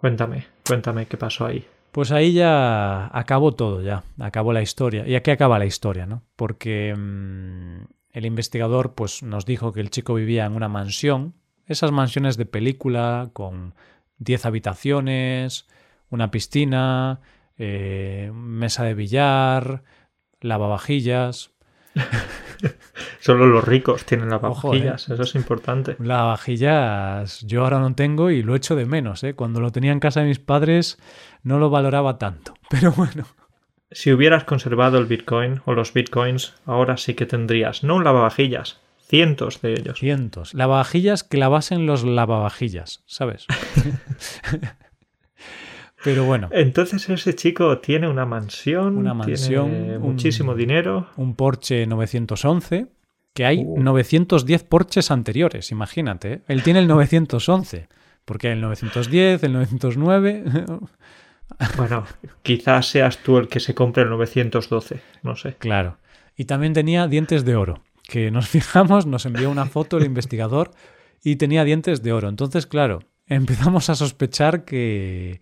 Cuéntame, 0.00 0.46
cuéntame 0.64 1.06
qué 1.06 1.16
pasó 1.16 1.46
ahí. 1.46 1.66
Pues 1.90 2.12
ahí 2.12 2.32
ya 2.32 3.10
acabó 3.12 3.52
todo, 3.52 3.82
ya 3.82 4.04
acabó 4.20 4.52
la 4.52 4.62
historia. 4.62 5.06
Y 5.08 5.16
aquí 5.16 5.32
acaba 5.32 5.58
la 5.58 5.66
historia, 5.66 6.06
¿no? 6.06 6.22
Porque 6.36 6.94
mm, 6.96 7.84
el 8.12 8.26
investigador 8.26 8.94
pues, 8.94 9.24
nos 9.24 9.44
dijo 9.44 9.72
que 9.72 9.80
el 9.80 9.90
chico 9.90 10.14
vivía 10.14 10.44
en 10.44 10.52
una 10.52 10.68
mansión, 10.68 11.34
esas 11.66 11.90
mansiones 11.90 12.36
de 12.36 12.46
película 12.46 13.30
con 13.32 13.74
10 14.18 14.46
habitaciones, 14.46 15.66
una 16.10 16.30
piscina, 16.30 17.20
eh, 17.56 18.30
mesa 18.32 18.84
de 18.84 18.94
billar, 18.94 19.82
lavavajillas. 20.40 21.50
Solo 23.20 23.46
los 23.46 23.64
ricos 23.64 24.04
tienen 24.04 24.30
las 24.30 24.42
Ojo, 24.42 24.68
vajillas, 24.68 25.08
eso 25.08 25.22
es 25.22 25.34
importante. 25.34 25.96
Lavavajillas 25.98 27.40
yo 27.42 27.64
ahora 27.64 27.78
no 27.78 27.94
tengo 27.94 28.30
y 28.30 28.42
lo 28.42 28.54
echo 28.54 28.76
de 28.76 28.86
menos, 28.86 29.22
¿eh? 29.24 29.34
Cuando 29.34 29.60
lo 29.60 29.70
tenía 29.70 29.92
en 29.92 30.00
casa 30.00 30.20
de 30.20 30.26
mis 30.26 30.38
padres 30.38 30.98
no 31.42 31.58
lo 31.58 31.70
valoraba 31.70 32.18
tanto. 32.18 32.54
Pero 32.70 32.92
bueno. 32.92 33.26
Si 33.90 34.12
hubieras 34.12 34.44
conservado 34.44 34.98
el 34.98 35.06
Bitcoin 35.06 35.62
o 35.64 35.72
los 35.72 35.92
Bitcoins, 35.94 36.54
ahora 36.66 36.96
sí 36.96 37.14
que 37.14 37.26
tendrías, 37.26 37.84
no 37.84 37.96
un 37.96 38.04
lavavajillas, 38.04 38.80
cientos 39.06 39.62
de 39.62 39.72
ellos. 39.72 39.98
Cientos. 39.98 40.52
Lavavajillas 40.52 41.24
que 41.24 41.38
lavasen 41.38 41.86
los 41.86 42.04
lavavajillas, 42.04 43.02
¿sabes? 43.06 43.46
Pero 46.04 46.24
bueno, 46.24 46.48
Entonces 46.52 47.08
ese 47.08 47.34
chico 47.34 47.78
tiene 47.78 48.08
una 48.08 48.24
mansión, 48.24 48.96
Una 48.98 49.14
mansión, 49.14 49.70
tiene 49.70 49.96
un- 49.96 50.02
muchísimo 50.02 50.54
dinero. 50.54 51.08
un 51.16 51.34
Porsche 51.34 51.86
911, 51.86 52.86
que 53.34 53.44
hay 53.44 53.62
Uh. 53.64 53.80
910 53.82 54.62
Porsches 54.64 55.10
anteriores, 55.10 55.70
imagínate. 55.72 56.32
¿eh? 56.34 56.40
Él 56.48 56.62
tiene 56.62 56.78
el 56.80 56.86
911, 56.88 57.88
porque 58.24 58.48
hay 58.48 58.52
el 58.54 58.60
910, 58.60 59.42
el 59.42 59.52
909... 59.52 60.44
Bueno, 61.78 62.04
quizás 62.42 62.86
seas 62.88 63.18
tú 63.22 63.38
el 63.38 63.48
que 63.48 63.58
se 63.58 63.74
compre 63.74 64.02
el 64.02 64.10
912, 64.10 65.00
no 65.22 65.34
sé. 65.34 65.54
Claro. 65.58 65.96
Y 66.36 66.44
también 66.44 66.74
tenía 66.74 67.06
dientes 67.08 67.44
de 67.46 67.56
oro, 67.56 67.82
que 68.06 68.30
nos 68.30 68.48
fijamos, 68.48 69.06
nos 69.06 69.24
envió 69.26 69.50
una 69.50 69.64
foto 69.64 69.96
el 69.96 70.04
investigador 70.04 70.70
y 71.24 71.36
tenía 71.36 71.64
dientes 71.64 72.02
de 72.02 72.12
oro. 72.12 72.28
Entonces, 72.28 72.66
claro, 72.66 73.00
empezamos 73.26 73.88
a 73.88 73.94
sospechar 73.94 74.66
que 74.66 75.40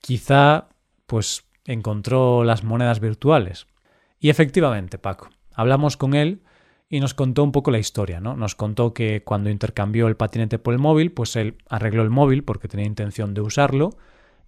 quizá 0.00 0.68
pues 1.06 1.44
encontró 1.64 2.44
las 2.44 2.64
monedas 2.64 3.00
virtuales. 3.00 3.66
Y 4.18 4.30
efectivamente, 4.30 4.98
Paco, 4.98 5.30
hablamos 5.54 5.96
con 5.96 6.14
él 6.14 6.42
y 6.88 7.00
nos 7.00 7.14
contó 7.14 7.42
un 7.42 7.52
poco 7.52 7.70
la 7.70 7.78
historia, 7.78 8.20
¿no? 8.20 8.36
Nos 8.36 8.54
contó 8.54 8.94
que 8.94 9.22
cuando 9.24 9.50
intercambió 9.50 10.06
el 10.08 10.16
patinete 10.16 10.58
por 10.58 10.74
el 10.74 10.80
móvil, 10.80 11.12
pues 11.12 11.36
él 11.36 11.56
arregló 11.68 12.02
el 12.02 12.10
móvil 12.10 12.44
porque 12.44 12.68
tenía 12.68 12.86
intención 12.86 13.34
de 13.34 13.40
usarlo 13.40 13.90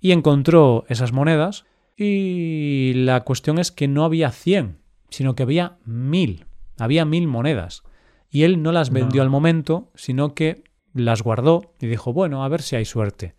y 0.00 0.12
encontró 0.12 0.84
esas 0.88 1.12
monedas 1.12 1.64
y 1.96 2.92
la 2.94 3.24
cuestión 3.24 3.58
es 3.58 3.72
que 3.72 3.88
no 3.88 4.04
había 4.04 4.30
100, 4.30 4.78
sino 5.10 5.34
que 5.34 5.42
había 5.42 5.78
mil, 5.84 6.46
había 6.78 7.04
mil 7.04 7.26
monedas. 7.26 7.82
Y 8.30 8.44
él 8.44 8.62
no 8.62 8.72
las 8.72 8.90
vendió 8.90 9.22
al 9.22 9.30
momento, 9.30 9.90
sino 9.94 10.34
que 10.34 10.62
las 10.92 11.22
guardó 11.22 11.74
y 11.80 11.86
dijo, 11.86 12.12
bueno, 12.12 12.44
a 12.44 12.48
ver 12.48 12.62
si 12.62 12.76
hay 12.76 12.84
suerte. 12.84 13.34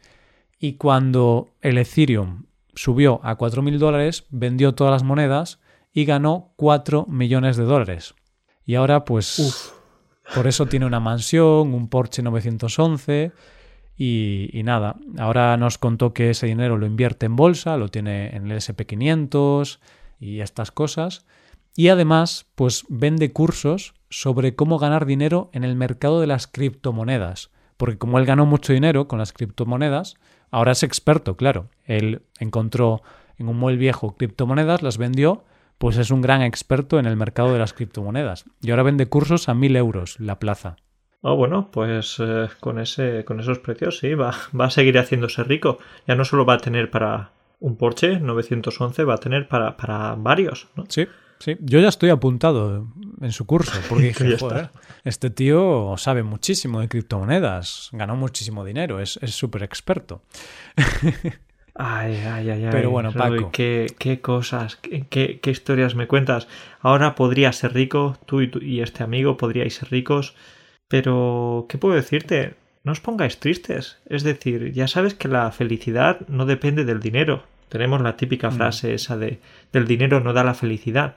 Y 0.60 0.74
cuando 0.74 1.50
el 1.62 1.78
Ethereum 1.78 2.44
subió 2.76 3.22
a 3.24 3.38
4.000 3.38 3.78
dólares, 3.78 4.26
vendió 4.30 4.76
todas 4.76 4.92
las 4.92 5.04
monedas 5.04 5.60
y 5.94 6.06
ganó 6.06 6.52
4 6.58 7.06
millones 7.08 7.58
de 7.58 7.64
dólares. 7.64 8.16
Y 8.66 8.76
ahora 8.76 9.06
pues 9.06 9.74
por 10.36 10.48
eso 10.48 10.66
tiene 10.68 10.86
una 10.86 11.00
mansión, 11.00 11.74
un 11.74 11.88
Porsche 11.88 12.22
911 12.22 13.32
y, 13.98 14.50
y, 14.54 14.64
nada, 14.64 14.96
ahora 15.18 15.58
nos 15.58 15.78
contó 15.78 16.14
que 16.14 16.30
ese 16.30 16.48
dinero 16.48 16.78
lo 16.78 16.86
invierte 16.86 17.26
en 17.26 17.36
bolsa, 17.36 17.78
lo 17.78 17.90
tiene 17.90 18.36
en 18.36 18.50
el 18.50 18.58
SP500 18.58 19.80
y 20.20 20.42
estas 20.42 20.72
cosas. 20.72 21.26
Y 21.76 21.90
además 21.90 22.46
pues 22.56 22.86
vende 22.90 23.32
cursos 23.32 23.94
sobre 24.10 24.56
cómo 24.56 24.78
ganar 24.78 25.06
dinero 25.06 25.50
en 25.54 25.64
el 25.64 25.76
mercado 25.76 26.22
de 26.22 26.28
las 26.28 26.48
criptomonedas. 26.48 27.52
Porque 27.80 27.98
como 27.98 28.20
él 28.20 28.26
ganó 28.26 28.46
mucho 28.46 28.74
dinero 28.74 29.08
con 29.08 29.20
las 29.20 29.32
criptomonedas, 29.32 30.18
ahora 30.52 30.74
es 30.74 30.84
experto, 30.84 31.38
claro. 31.38 31.70
Él 31.86 32.24
encontró 32.38 33.02
en 33.38 33.48
un 33.48 33.58
mueble 33.58 33.80
viejo 33.80 34.18
criptomonedas, 34.18 34.82
las 34.82 34.98
vendió, 34.98 35.46
pues 35.78 35.96
es 35.96 36.12
un 36.12 36.20
gran 36.20 36.42
experto 36.42 37.00
en 37.00 37.06
el 37.06 37.16
mercado 37.16 37.54
de 37.54 37.60
las 37.60 37.72
criptomonedas. 37.72 38.44
Y 38.62 38.72
ahora 38.72 38.84
vende 38.84 39.06
cursos 39.06 39.48
a 39.48 39.54
mil 39.54 39.78
euros 39.78 40.20
la 40.20 40.40
plaza. 40.40 40.76
Oh, 41.22 41.38
bueno, 41.38 41.72
pues 41.72 42.18
eh, 42.20 42.50
con, 42.60 42.80
ese, 42.80 43.24
con 43.24 43.40
esos 43.40 43.60
precios 43.60 44.00
sí, 44.00 44.14
va, 44.14 44.36
va 44.60 44.66
a 44.66 44.72
seguir 44.72 44.98
haciéndose 44.98 45.46
rico. 45.46 45.80
Ya 46.06 46.16
no 46.16 46.26
solo 46.26 46.46
va 46.46 46.56
a 46.56 46.60
tener 46.60 46.92
para 46.92 47.32
un 47.62 47.78
Porsche 47.78 48.20
911, 48.20 49.06
va 49.06 49.14
a 49.14 49.20
tener 49.20 49.48
para, 49.48 49.78
para 49.78 50.16
varios, 50.16 50.68
¿no? 50.76 50.84
Sí, 50.90 51.08
Sí, 51.40 51.58
yo 51.62 51.80
ya 51.80 51.88
estoy 51.88 52.10
apuntado 52.10 52.88
en 53.22 53.32
su 53.32 53.46
curso, 53.46 53.80
porque 53.88 54.08
dije, 54.08 54.38
joder, 54.38 54.70
este 55.06 55.30
tío 55.30 55.96
sabe 55.98 56.24
muchísimo 56.24 56.82
de 56.82 56.90
criptomonedas, 56.90 57.90
ganó 57.94 58.16
muchísimo 58.16 58.66
dinero, 58.66 59.00
es 59.00 59.20
súper 59.24 59.64
experto. 59.64 60.22
Ay, 61.82 62.16
ay, 62.26 62.50
ay, 62.50 62.66
ay. 62.66 62.70
Pero 62.72 62.92
bueno, 62.92 63.14
Paco. 63.14 63.52
Qué, 63.54 63.88
qué 63.98 64.20
cosas, 64.20 64.76
qué, 64.76 65.08
qué, 65.08 65.50
historias 65.50 65.96
me 65.96 66.08
cuentas. 66.08 66.50
Ahora 66.82 67.16
podría 67.16 67.54
ser 67.54 67.74
rico, 67.74 68.18
tú 68.26 68.42
y, 68.42 68.50
tú 68.50 68.60
y 68.60 68.82
este 68.82 69.02
amigo 69.02 69.38
podríais 69.38 69.76
ser 69.76 69.90
ricos, 69.90 70.36
pero 70.90 71.68
¿qué 71.70 71.78
puedo 71.78 71.96
decirte? 71.96 72.56
No 72.84 72.92
os 72.92 73.00
pongáis 73.00 73.40
tristes. 73.40 73.98
Es 74.08 74.24
decir, 74.24 74.74
ya 74.74 74.90
sabes 74.90 75.14
que 75.14 75.30
la 75.30 75.50
felicidad 75.52 76.20
no 76.28 76.46
depende 76.46 76.84
del 76.84 77.00
dinero, 77.00 77.44
tenemos 77.70 78.02
la 78.02 78.18
típica 78.18 78.50
mm. 78.50 78.54
frase 78.54 78.94
esa 78.94 79.16
de 79.16 79.40
del 79.72 79.88
dinero 79.88 80.20
no 80.20 80.34
da 80.34 80.44
la 80.44 80.54
felicidad. 80.54 81.16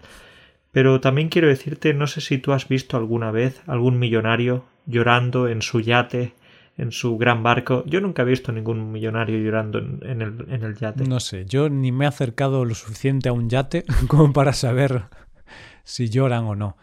Pero 0.70 1.00
también 1.00 1.28
quiero 1.28 1.48
decirte, 1.48 1.92
no 1.92 2.06
sé 2.06 2.20
si 2.20 2.38
tú 2.38 2.52
has 2.52 2.66
visto 2.66 2.96
alguna 2.96 3.30
vez 3.30 3.62
algún 3.66 3.98
millonario 3.98 4.64
llorando 4.86 5.48
en 5.48 5.60
su 5.60 5.80
yate, 5.80 6.34
en 6.78 6.92
su 6.92 7.18
gran 7.18 7.42
barco. 7.42 7.84
Yo 7.86 8.00
nunca 8.00 8.22
he 8.22 8.24
visto 8.24 8.52
ningún 8.52 8.90
millonario 8.90 9.38
llorando 9.38 9.78
en, 9.78 10.22
el, 10.22 10.46
en 10.48 10.64
el 10.64 10.74
yate. 10.76 11.04
No 11.04 11.20
sé, 11.20 11.44
yo 11.44 11.68
ni 11.68 11.92
me 11.92 12.06
he 12.06 12.08
acercado 12.08 12.64
lo 12.64 12.74
suficiente 12.74 13.28
a 13.28 13.32
un 13.32 13.50
yate 13.50 13.84
como 14.08 14.32
para 14.32 14.54
saber 14.54 15.04
si 15.84 16.08
lloran 16.08 16.44
o 16.44 16.54
no. 16.54 16.76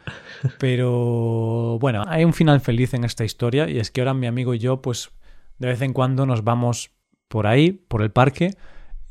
Pero 0.60 1.80
bueno, 1.80 2.04
hay 2.08 2.26
un 2.26 2.34
final 2.34 2.62
feliz 2.62 2.94
en 2.94 3.04
esta 3.04 3.26
historia 3.26 3.68
y 3.68 3.80
es 3.80 3.90
que 3.90 4.02
ahora 4.02 4.14
mi 4.14 4.28
amigo 4.28 4.54
y 4.54 4.60
yo 4.60 4.82
pues 4.82 5.12
de 5.58 5.68
vez 5.68 5.82
en 5.82 5.94
cuando 5.94 6.26
nos 6.28 6.44
vamos 6.44 6.92
por 7.28 7.48
ahí, 7.48 7.72
por 7.72 8.02
el 8.02 8.12
parque, 8.12 8.52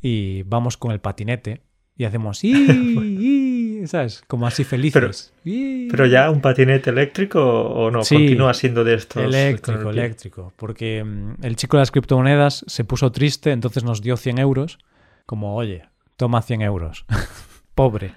y 0.01 0.43
vamos 0.43 0.77
con 0.77 0.91
el 0.91 0.99
patinete 0.99 1.63
y 1.99 2.05
hacemos 2.05 2.41
¡y! 2.45 3.85
¿sabes? 3.85 4.23
Como 4.25 4.47
así 4.47 4.63
felices. 4.63 5.33
Pero, 5.43 6.05
ya 6.05 6.31
un 6.31 6.39
patinete 6.39 6.89
eléctrico 6.89 7.41
o 7.41 7.91
no, 7.91 7.99
continúa 7.99 8.53
siendo 8.53 8.85
de 8.85 8.95
estos. 8.95 9.21
Eléctrico, 9.21 9.89
eléctrico. 9.89 10.53
Porque 10.55 11.03
mm, 11.03 11.43
el 11.43 11.57
chico 11.57 11.75
de 11.75 11.81
las 11.81 11.91
criptomonedas 11.91 12.63
se 12.67 12.85
puso 12.85 13.11
triste, 13.11 13.51
entonces 13.51 13.83
nos 13.83 14.01
dio 14.01 14.15
100 14.15 14.39
euros. 14.39 14.79
Como, 15.25 15.55
oye, 15.55 15.83
toma 16.15 16.41
100 16.41 16.61
euros. 16.61 17.05
Pobre. 17.75 18.13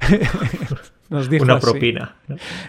Nos 1.10 1.28
dijo 1.28 1.44
Una 1.44 1.60
propina. 1.60 2.16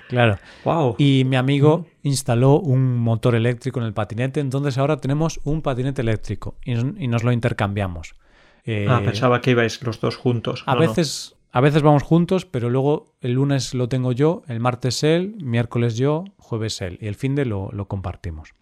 Claro. 0.10 0.38
Wow. 0.66 0.96
Y 0.98 1.24
mi 1.26 1.38
amigo 1.38 1.88
instaló 2.04 2.60
un 2.60 2.98
motor 2.98 3.34
eléctrico 3.34 3.80
en 3.80 3.86
el 3.86 3.94
patinete, 3.94 4.42
entonces 4.42 4.78
ahora 4.78 4.98
tenemos 4.98 5.40
un 5.46 5.62
patinete 5.62 6.02
eléctrico 6.02 6.56
y 6.66 7.08
nos 7.08 7.24
lo 7.24 7.32
intercambiamos. 7.32 8.14
Ah, 8.90 9.02
pensaba 9.04 9.42
que 9.42 9.52
ibais 9.52 9.82
los 9.84 10.00
dos 10.00 10.16
juntos. 10.16 10.64
A 10.66 10.76
veces, 10.76 11.36
a 11.52 11.62
veces 11.62 11.82
vamos 11.82 12.04
juntos, 12.04 12.46
pero 12.46 12.70
luego 12.70 13.14
el 13.22 13.34
lunes 13.34 13.74
lo 13.74 13.88
tengo 13.88 14.12
yo, 14.12 14.44
el 14.48 14.60
martes 14.60 15.04
él, 15.04 15.36
miércoles 15.42 15.96
yo, 15.96 16.26
jueves 16.38 16.82
él. 16.82 16.98
Y 17.02 17.08
el 17.08 17.16
fin 17.16 17.36
de 17.36 17.46
lo, 17.46 17.70
lo 17.72 17.88
compartimos. 17.88 18.54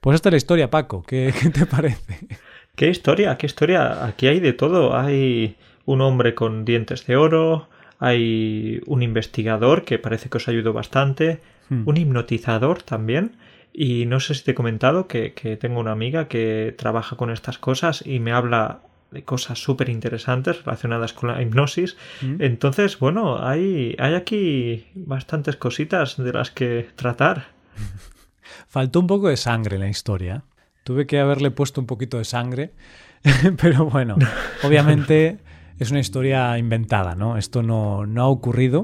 Pues 0.00 0.16
esta 0.16 0.28
es 0.28 0.32
la 0.34 0.36
historia, 0.36 0.70
Paco. 0.70 1.02
¿Qué, 1.02 1.32
¿Qué, 1.42 1.48
te 1.48 1.64
parece? 1.64 2.28
¿Qué 2.76 2.90
historia? 2.90 3.38
¿Qué 3.38 3.46
historia? 3.46 4.04
Aquí 4.04 4.26
hay 4.26 4.40
de 4.40 4.52
todo. 4.52 4.94
Hay 4.94 5.56
un 5.86 6.02
hombre 6.02 6.34
con 6.34 6.66
dientes 6.66 7.06
de 7.06 7.16
oro, 7.16 7.68
hay 7.98 8.82
un 8.86 9.02
investigador 9.02 9.84
que 9.84 9.98
parece 9.98 10.28
que 10.28 10.36
os 10.36 10.48
ayudó 10.48 10.74
bastante, 10.74 11.40
hmm. 11.70 11.82
un 11.86 11.96
hipnotizador 11.96 12.82
también. 12.82 13.36
Y 13.72 14.04
no 14.04 14.20
sé 14.20 14.34
si 14.34 14.44
te 14.44 14.50
he 14.50 14.54
comentado 14.54 15.08
que, 15.08 15.32
que 15.32 15.56
tengo 15.56 15.80
una 15.80 15.92
amiga 15.92 16.28
que 16.28 16.74
trabaja 16.76 17.16
con 17.16 17.30
estas 17.30 17.56
cosas 17.56 18.06
y 18.06 18.20
me 18.20 18.32
habla 18.32 18.82
de 19.14 19.24
cosas 19.24 19.62
súper 19.62 19.88
interesantes 19.88 20.64
relacionadas 20.64 21.12
con 21.12 21.30
la 21.30 21.40
hipnosis. 21.40 21.96
Mm. 22.20 22.42
Entonces, 22.42 22.98
bueno, 22.98 23.42
hay, 23.42 23.96
hay 23.98 24.14
aquí 24.14 24.86
bastantes 24.94 25.56
cositas 25.56 26.16
de 26.16 26.32
las 26.32 26.50
que 26.50 26.88
tratar. 26.96 27.46
Faltó 28.68 29.00
un 29.00 29.06
poco 29.06 29.28
de 29.28 29.36
sangre 29.36 29.76
en 29.76 29.82
la 29.82 29.88
historia. 29.88 30.42
Tuve 30.82 31.06
que 31.06 31.20
haberle 31.20 31.50
puesto 31.50 31.80
un 31.80 31.86
poquito 31.86 32.18
de 32.18 32.24
sangre, 32.24 32.74
pero 33.62 33.86
bueno, 33.86 34.16
obviamente 34.64 35.38
es 35.78 35.90
una 35.90 36.00
historia 36.00 36.58
inventada, 36.58 37.14
¿no? 37.14 37.38
Esto 37.38 37.62
no, 37.62 38.04
no 38.06 38.22
ha 38.22 38.28
ocurrido, 38.28 38.82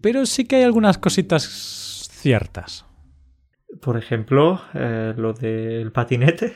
pero 0.00 0.26
sí 0.26 0.44
que 0.44 0.56
hay 0.56 0.64
algunas 0.64 0.98
cositas 0.98 2.08
ciertas. 2.10 2.84
Por 3.80 3.96
ejemplo, 3.96 4.60
eh, 4.74 5.14
lo 5.16 5.32
del 5.32 5.92
patinete. 5.92 6.52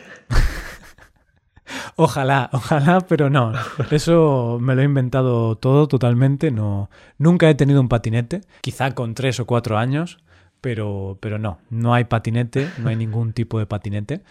Ojalá, 1.97 2.51
ojalá, 2.53 3.01
pero 3.03 3.31
no. 3.31 3.53
Eso 3.91 4.59
me 4.61 4.75
lo 4.75 4.83
he 4.83 4.85
inventado 4.85 5.57
todo 5.57 5.87
totalmente. 5.87 6.51
No, 6.51 6.91
nunca 7.19 7.49
he 7.49 7.55
tenido 7.55 7.81
un 7.81 7.89
patinete, 7.89 8.43
quizá 8.61 8.95
con 8.95 9.15
tres 9.15 9.41
o 9.41 9.47
cuatro 9.47 9.79
años, 9.79 10.19
pero, 10.61 11.19
pero 11.21 11.39
no, 11.39 11.59
no 11.71 11.95
hay 11.95 12.05
patinete, 12.05 12.69
no 12.79 12.89
hay 12.89 12.97
ningún 12.97 13.33
tipo 13.33 13.59
de 13.59 13.67
patinete. 13.67 14.23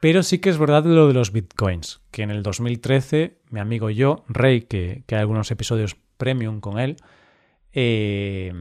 Pero 0.00 0.22
sí 0.22 0.38
que 0.38 0.50
es 0.50 0.58
verdad 0.58 0.84
lo 0.84 1.08
de 1.08 1.14
los 1.14 1.32
bitcoins, 1.32 2.00
que 2.10 2.22
en 2.22 2.30
el 2.30 2.42
2013 2.42 3.38
mi 3.50 3.60
amigo 3.60 3.88
yo, 3.90 4.24
Rey, 4.28 4.62
que, 4.62 5.04
que 5.06 5.14
hay 5.14 5.20
algunos 5.20 5.50
episodios 5.50 5.96
premium 6.18 6.60
con 6.60 6.78
él, 6.78 6.96
eh, 7.72 8.52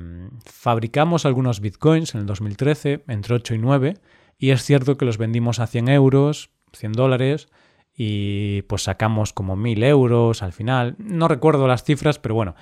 fabricamos 0.46 1.26
algunos 1.26 1.60
bitcoins 1.60 2.16
en 2.16 2.22
el 2.22 2.26
2013, 2.26 3.04
entre 3.08 3.36
8 3.36 3.56
y 3.56 3.58
9, 3.60 3.98
y 4.40 4.50
es 4.50 4.64
cierto 4.64 4.98
que 4.98 5.06
los 5.06 5.18
vendimos 5.18 5.60
a 5.60 5.68
100 5.68 5.90
euros, 5.90 6.50
100 6.74 6.94
dólares, 6.94 7.48
y 7.96 8.64
pues 8.64 8.84
sacamos 8.84 9.34
como 9.34 9.56
mil 9.56 9.84
euros 9.84 10.44
al 10.44 10.54
final. 10.54 10.96
No 10.98 11.28
recuerdo 11.28 11.68
las 11.68 11.84
cifras, 11.84 12.20
pero 12.20 12.36
bueno, 12.36 12.56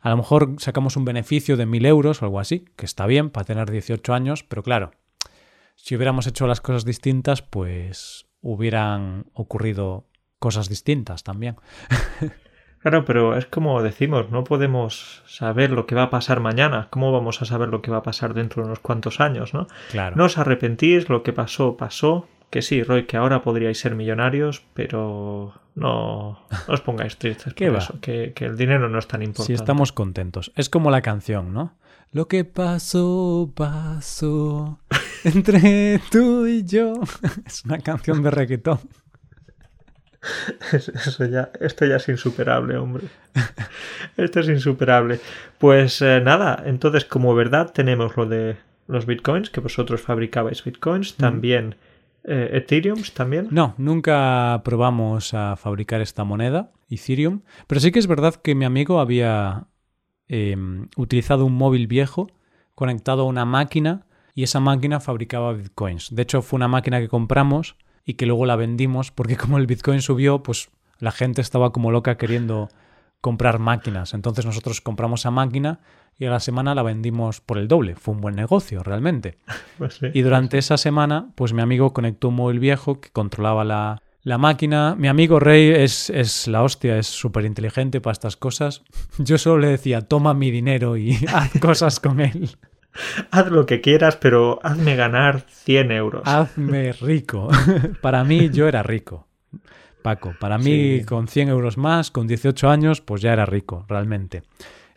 a 0.00 0.10
lo 0.10 0.16
mejor 0.16 0.54
sacamos 0.58 0.96
un 0.96 1.04
beneficio 1.04 1.56
de 1.56 1.66
mil 1.66 1.84
euros 1.86 2.22
o 2.22 2.24
algo 2.24 2.40
así, 2.40 2.64
que 2.76 2.86
está 2.86 3.06
bien 3.06 3.30
para 3.30 3.44
tener 3.44 3.70
18 3.70 4.14
años, 4.14 4.44
pero 4.44 4.62
claro, 4.62 4.92
si 5.76 5.96
hubiéramos 5.96 6.26
hecho 6.26 6.46
las 6.46 6.60
cosas 6.60 6.84
distintas, 6.84 7.42
pues 7.42 8.26
hubieran 8.40 9.26
ocurrido 9.34 10.06
cosas 10.38 10.68
distintas 10.68 11.22
también. 11.22 11.56
Claro, 12.80 13.04
pero 13.04 13.36
es 13.36 13.46
como 13.46 13.82
decimos, 13.82 14.30
no 14.30 14.44
podemos 14.44 15.24
saber 15.26 15.70
lo 15.70 15.84
que 15.84 15.96
va 15.96 16.04
a 16.04 16.10
pasar 16.10 16.38
mañana. 16.38 16.86
¿Cómo 16.90 17.10
vamos 17.10 17.42
a 17.42 17.44
saber 17.44 17.70
lo 17.70 17.82
que 17.82 17.90
va 17.90 17.98
a 17.98 18.02
pasar 18.04 18.34
dentro 18.34 18.62
de 18.62 18.68
unos 18.68 18.78
cuantos 18.78 19.18
años, 19.18 19.52
no? 19.52 19.66
Claro. 19.90 20.14
No 20.14 20.26
os 20.26 20.38
arrepentís, 20.38 21.08
lo 21.08 21.24
que 21.24 21.32
pasó, 21.32 21.76
pasó 21.76 22.28
que 22.50 22.62
sí, 22.62 22.82
Roy, 22.82 23.04
que 23.04 23.16
ahora 23.16 23.42
podríais 23.42 23.78
ser 23.78 23.94
millonarios, 23.94 24.64
pero 24.74 25.54
no, 25.74 26.40
os 26.66 26.80
pongáis 26.80 27.16
tristes 27.16 27.54
por 27.54 27.76
eso, 27.76 28.00
que, 28.00 28.32
que, 28.34 28.46
el 28.46 28.56
dinero 28.56 28.88
no 28.88 28.98
es 28.98 29.06
tan 29.06 29.22
importante. 29.22 29.46
Si 29.46 29.54
estamos 29.54 29.92
contentos. 29.92 30.52
Es 30.56 30.68
como 30.68 30.90
la 30.90 31.02
canción, 31.02 31.52
¿no? 31.52 31.76
Lo 32.10 32.26
que 32.26 32.44
pasó, 32.44 33.52
pasó 33.54 34.80
entre 35.24 36.00
tú 36.10 36.46
y 36.46 36.64
yo. 36.64 36.94
Es 37.46 37.64
una 37.64 37.78
canción 37.78 38.22
de 38.22 38.30
reggaetón. 38.30 38.80
Eso 40.72 41.26
ya, 41.26 41.50
esto 41.60 41.86
ya 41.86 41.96
es 41.96 42.08
insuperable, 42.08 42.76
hombre. 42.76 43.06
Esto 44.16 44.40
es 44.40 44.48
insuperable. 44.48 45.20
Pues 45.58 46.02
eh, 46.02 46.20
nada, 46.20 46.62
entonces 46.66 47.04
como 47.04 47.34
verdad 47.34 47.72
tenemos 47.72 48.16
lo 48.16 48.26
de 48.26 48.56
los 48.88 49.06
bitcoins, 49.06 49.50
que 49.50 49.60
vosotros 49.60 50.00
fabricabais 50.00 50.64
bitcoins, 50.64 51.16
también 51.16 51.76
eh, 52.28 52.50
Ethereum, 52.58 53.02
también. 53.14 53.48
No, 53.50 53.74
nunca 53.78 54.60
probamos 54.64 55.34
a 55.34 55.56
fabricar 55.56 56.00
esta 56.00 56.24
moneda, 56.24 56.72
Ethereum, 56.90 57.40
pero 57.66 57.80
sí 57.80 57.90
que 57.90 57.98
es 57.98 58.06
verdad 58.06 58.34
que 58.34 58.54
mi 58.54 58.64
amigo 58.64 59.00
había 59.00 59.66
em, 60.28 60.88
utilizado 60.96 61.44
un 61.46 61.54
móvil 61.54 61.86
viejo 61.86 62.28
conectado 62.74 63.22
a 63.22 63.26
una 63.26 63.44
máquina 63.44 64.06
y 64.34 64.42
esa 64.42 64.60
máquina 64.60 65.00
fabricaba 65.00 65.52
bitcoins. 65.52 66.14
De 66.14 66.22
hecho, 66.22 66.42
fue 66.42 66.58
una 66.58 66.68
máquina 66.68 67.00
que 67.00 67.08
compramos 67.08 67.76
y 68.04 68.14
que 68.14 68.26
luego 68.26 68.46
la 68.46 68.56
vendimos 68.56 69.10
porque 69.10 69.36
como 69.38 69.58
el 69.58 69.66
Bitcoin 69.66 70.00
subió, 70.00 70.42
pues 70.42 70.70
la 70.98 71.12
gente 71.12 71.40
estaba 71.40 71.72
como 71.72 71.90
loca 71.90 72.16
queriendo 72.16 72.68
comprar 73.20 73.58
máquinas. 73.58 74.14
Entonces 74.14 74.46
nosotros 74.46 74.80
compramos 74.80 75.20
esa 75.20 75.30
máquina 75.30 75.80
y 76.18 76.26
a 76.26 76.30
la 76.30 76.40
semana 76.40 76.74
la 76.74 76.82
vendimos 76.82 77.40
por 77.40 77.58
el 77.58 77.68
doble. 77.68 77.94
Fue 77.94 78.14
un 78.14 78.20
buen 78.20 78.34
negocio, 78.34 78.82
realmente. 78.82 79.38
Pues 79.78 80.00
y 80.12 80.22
durante 80.22 80.58
esa 80.58 80.76
semana, 80.76 81.30
pues 81.36 81.52
mi 81.52 81.62
amigo 81.62 81.92
conectó 81.92 82.30
un 82.30 82.34
móvil 82.34 82.58
viejo 82.58 83.00
que 83.00 83.10
controlaba 83.10 83.62
la, 83.62 84.02
la 84.22 84.36
máquina. 84.36 84.96
Mi 84.98 85.06
amigo 85.06 85.38
Rey 85.38 85.70
es, 85.70 86.10
es 86.10 86.48
la 86.48 86.64
hostia, 86.64 86.98
es 86.98 87.06
súper 87.06 87.44
inteligente 87.44 88.00
para 88.00 88.12
estas 88.12 88.36
cosas. 88.36 88.82
Yo 89.18 89.38
solo 89.38 89.58
le 89.58 89.68
decía, 89.68 90.00
toma 90.00 90.34
mi 90.34 90.50
dinero 90.50 90.96
y 90.96 91.16
haz 91.32 91.52
cosas 91.60 92.00
con 92.00 92.20
él. 92.20 92.56
Haz 93.30 93.50
lo 93.52 93.66
que 93.66 93.80
quieras, 93.80 94.16
pero 94.16 94.58
hazme 94.64 94.96
ganar 94.96 95.44
100 95.48 95.92
euros. 95.92 96.22
Hazme 96.24 96.92
rico. 96.92 97.48
para 98.00 98.24
mí 98.24 98.50
yo 98.50 98.66
era 98.66 98.82
rico. 98.82 99.28
Paco, 100.02 100.34
para 100.38 100.58
mí 100.58 101.04
con 101.04 101.28
100 101.28 101.48
euros 101.48 101.76
más, 101.76 102.10
con 102.10 102.26
18 102.26 102.68
años, 102.68 103.00
pues 103.00 103.22
ya 103.22 103.32
era 103.32 103.46
rico, 103.46 103.84
realmente. 103.88 104.42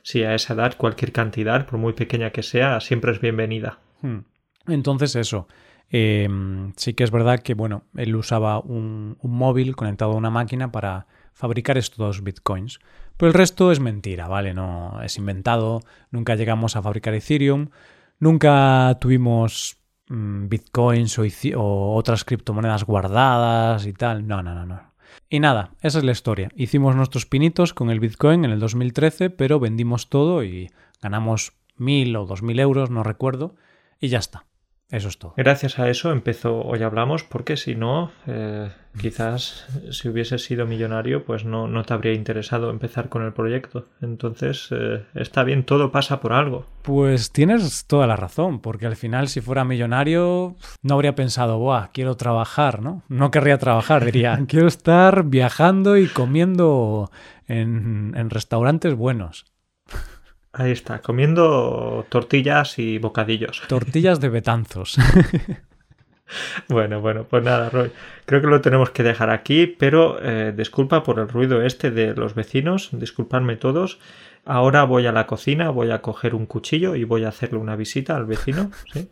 Sí, 0.03 0.23
a 0.23 0.33
esa 0.33 0.53
edad 0.53 0.75
cualquier 0.77 1.11
cantidad, 1.11 1.65
por 1.65 1.79
muy 1.79 1.93
pequeña 1.93 2.31
que 2.31 2.43
sea, 2.43 2.79
siempre 2.79 3.11
es 3.11 3.21
bienvenida. 3.21 3.79
Hmm. 4.01 4.19
Entonces 4.67 5.15
eso, 5.15 5.47
em, 5.89 6.73
sí 6.75 6.93
que 6.93 7.03
es 7.03 7.11
verdad 7.11 7.39
que, 7.39 7.53
bueno, 7.53 7.83
él 7.95 8.15
usaba 8.15 8.59
un, 8.59 9.17
un 9.19 9.31
móvil 9.31 9.75
conectado 9.75 10.11
a 10.11 10.15
una 10.15 10.29
máquina 10.29 10.71
para 10.71 11.07
fabricar 11.33 11.77
estos 11.77 12.23
bitcoins. 12.23 12.79
Pero 13.17 13.29
el 13.29 13.33
resto 13.33 13.71
es 13.71 13.79
mentira, 13.79 14.27
¿vale? 14.27 14.53
No 14.53 15.01
es 15.03 15.17
inventado, 15.17 15.81
nunca 16.09 16.35
llegamos 16.35 16.75
a 16.75 16.81
fabricar 16.81 17.13
Ethereum, 17.13 17.69
nunca 18.19 18.97
tuvimos 18.99 19.77
mm, 20.09 20.47
bitcoins 20.47 21.19
o, 21.19 21.95
otras 21.95 22.23
criptomonedas 22.23 22.83
guardadas 22.83 23.85
y 23.85 23.93
tal. 23.93 24.27
No, 24.27 24.41
no, 24.41 24.55
no, 24.55 24.65
no. 24.65 24.90
Y 25.33 25.39
nada, 25.39 25.71
esa 25.81 25.99
es 25.99 26.03
la 26.03 26.11
historia. 26.11 26.49
Hicimos 26.57 26.93
nuestros 26.93 27.25
pinitos 27.25 27.73
con 27.73 27.89
el 27.89 28.01
bitcoin 28.01 28.43
en 28.43 28.51
el 28.51 28.59
2013, 28.59 29.29
pero 29.29 29.61
vendimos 29.61 30.09
todo 30.09 30.43
y 30.43 30.69
ganamos 31.01 31.53
mil 31.77 32.13
o 32.17 32.25
dos 32.25 32.43
mil 32.43 32.59
euros, 32.59 32.89
no 32.89 33.01
recuerdo, 33.01 33.55
y 34.01 34.09
ya 34.09 34.19
está. 34.19 34.45
Eso 34.91 35.07
es 35.07 35.17
todo. 35.17 35.33
Gracias 35.37 35.79
a 35.79 35.89
eso 35.89 36.11
empezó 36.11 36.61
Hoy 36.61 36.83
Hablamos, 36.83 37.23
porque 37.23 37.55
si 37.55 37.75
no, 37.75 38.11
eh, 38.27 38.69
quizás 38.99 39.65
si 39.91 40.09
hubiese 40.09 40.37
sido 40.37 40.67
millonario, 40.67 41.23
pues 41.23 41.45
no, 41.45 41.67
no, 41.67 41.83
te 41.83 41.93
habría 41.93 42.13
interesado 42.13 42.69
empezar 42.69 43.07
con 43.07 43.23
el 43.23 43.31
proyecto. 43.31 43.87
Entonces, 44.01 44.67
eh, 44.71 45.05
está 45.15 45.43
bien, 45.43 45.63
todo 45.63 45.91
pasa 45.91 46.19
por 46.19 46.33
algo. 46.33 46.65
Pues 46.81 47.31
tienes 47.31 47.85
toda 47.85 48.05
la 48.05 48.17
razón, 48.17 48.59
porque 48.59 48.85
al 48.85 48.97
final, 48.97 49.29
si 49.29 49.39
fuera 49.39 49.63
millonario, 49.63 50.57
no 50.81 50.95
habría 50.95 51.15
pensado, 51.15 51.57
Buah, 51.57 51.87
quiero 51.93 52.17
trabajar, 52.17 52.81
¿no? 52.81 53.03
No 53.07 53.31
querría 53.31 53.57
trabajar, 53.57 54.03
diría, 54.03 54.43
quiero 54.47 54.67
estar 54.67 55.23
viajando 55.23 55.95
y 55.95 56.07
comiendo 56.07 57.11
en, 57.47 58.13
en 58.17 58.29
restaurantes 58.29 58.93
buenos. 58.95 59.50
Ahí 60.53 60.71
está, 60.71 60.99
comiendo 60.99 62.05
tortillas 62.09 62.77
y 62.77 62.97
bocadillos. 62.97 63.63
Tortillas 63.67 64.19
de 64.19 64.29
betanzos. 64.29 64.97
bueno, 66.67 66.99
bueno, 66.99 67.25
pues 67.29 67.43
nada, 67.43 67.69
Roy. 67.69 67.91
Creo 68.25 68.41
que 68.41 68.47
lo 68.47 68.59
tenemos 68.59 68.89
que 68.89 69.03
dejar 69.03 69.29
aquí, 69.29 69.67
pero 69.67 70.19
eh, 70.21 70.53
disculpa 70.55 71.03
por 71.03 71.19
el 71.19 71.29
ruido 71.29 71.61
este 71.61 71.91
de 71.91 72.13
los 72.13 72.35
vecinos, 72.35 72.89
disculpadme 72.91 73.55
todos. 73.55 73.99
Ahora 74.43 74.83
voy 74.83 75.05
a 75.07 75.11
la 75.11 75.27
cocina, 75.27 75.69
voy 75.69 75.91
a 75.91 76.01
coger 76.01 76.35
un 76.35 76.47
cuchillo 76.47 76.95
y 76.95 77.03
voy 77.03 77.23
a 77.23 77.29
hacerle 77.29 77.59
una 77.59 77.75
visita 77.75 78.17
al 78.17 78.25
vecino, 78.25 78.71
¿sí? 78.91 79.07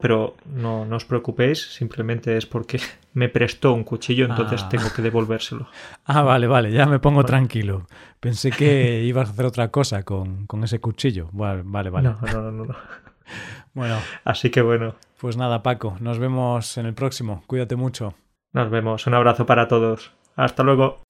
Pero 0.00 0.36
no, 0.46 0.84
no 0.84 0.94
os 0.96 1.04
preocupéis, 1.04 1.74
simplemente 1.74 2.36
es 2.36 2.46
porque 2.46 2.80
me 3.14 3.28
prestó 3.28 3.72
un 3.72 3.82
cuchillo, 3.84 4.26
entonces 4.26 4.62
Ah. 4.64 4.68
tengo 4.68 4.92
que 4.94 5.02
devolvérselo. 5.02 5.66
Ah, 6.06 6.22
vale, 6.22 6.46
vale, 6.46 6.70
ya 6.72 6.86
me 6.86 6.98
pongo 7.00 7.24
tranquilo. 7.24 7.86
Pensé 8.20 8.50
que 8.50 9.02
ibas 9.04 9.28
a 9.28 9.32
hacer 9.32 9.44
otra 9.46 9.68
cosa 9.70 10.04
con, 10.04 10.46
con 10.46 10.62
ese 10.64 10.80
cuchillo. 10.80 11.28
Vale, 11.32 11.62
vale, 11.64 11.90
vale. 11.90 12.08
No, 12.10 12.18
no, 12.32 12.50
no, 12.52 12.64
no. 12.64 12.74
Bueno, 13.74 13.96
Así 14.24 14.50
que 14.50 14.62
bueno, 14.62 14.94
pues 15.20 15.36
nada, 15.36 15.62
Paco, 15.62 15.96
nos 16.00 16.18
vemos 16.18 16.78
en 16.78 16.86
el 16.86 16.94
próximo. 16.94 17.42
Cuídate 17.46 17.76
mucho. 17.76 18.14
nos 18.52 18.70
vemos. 18.70 19.06
Un 19.06 19.14
abrazo 19.14 19.44
para 19.46 19.68
todos. 19.68 20.12
Hasta 20.36 20.62
luego. 20.62 21.02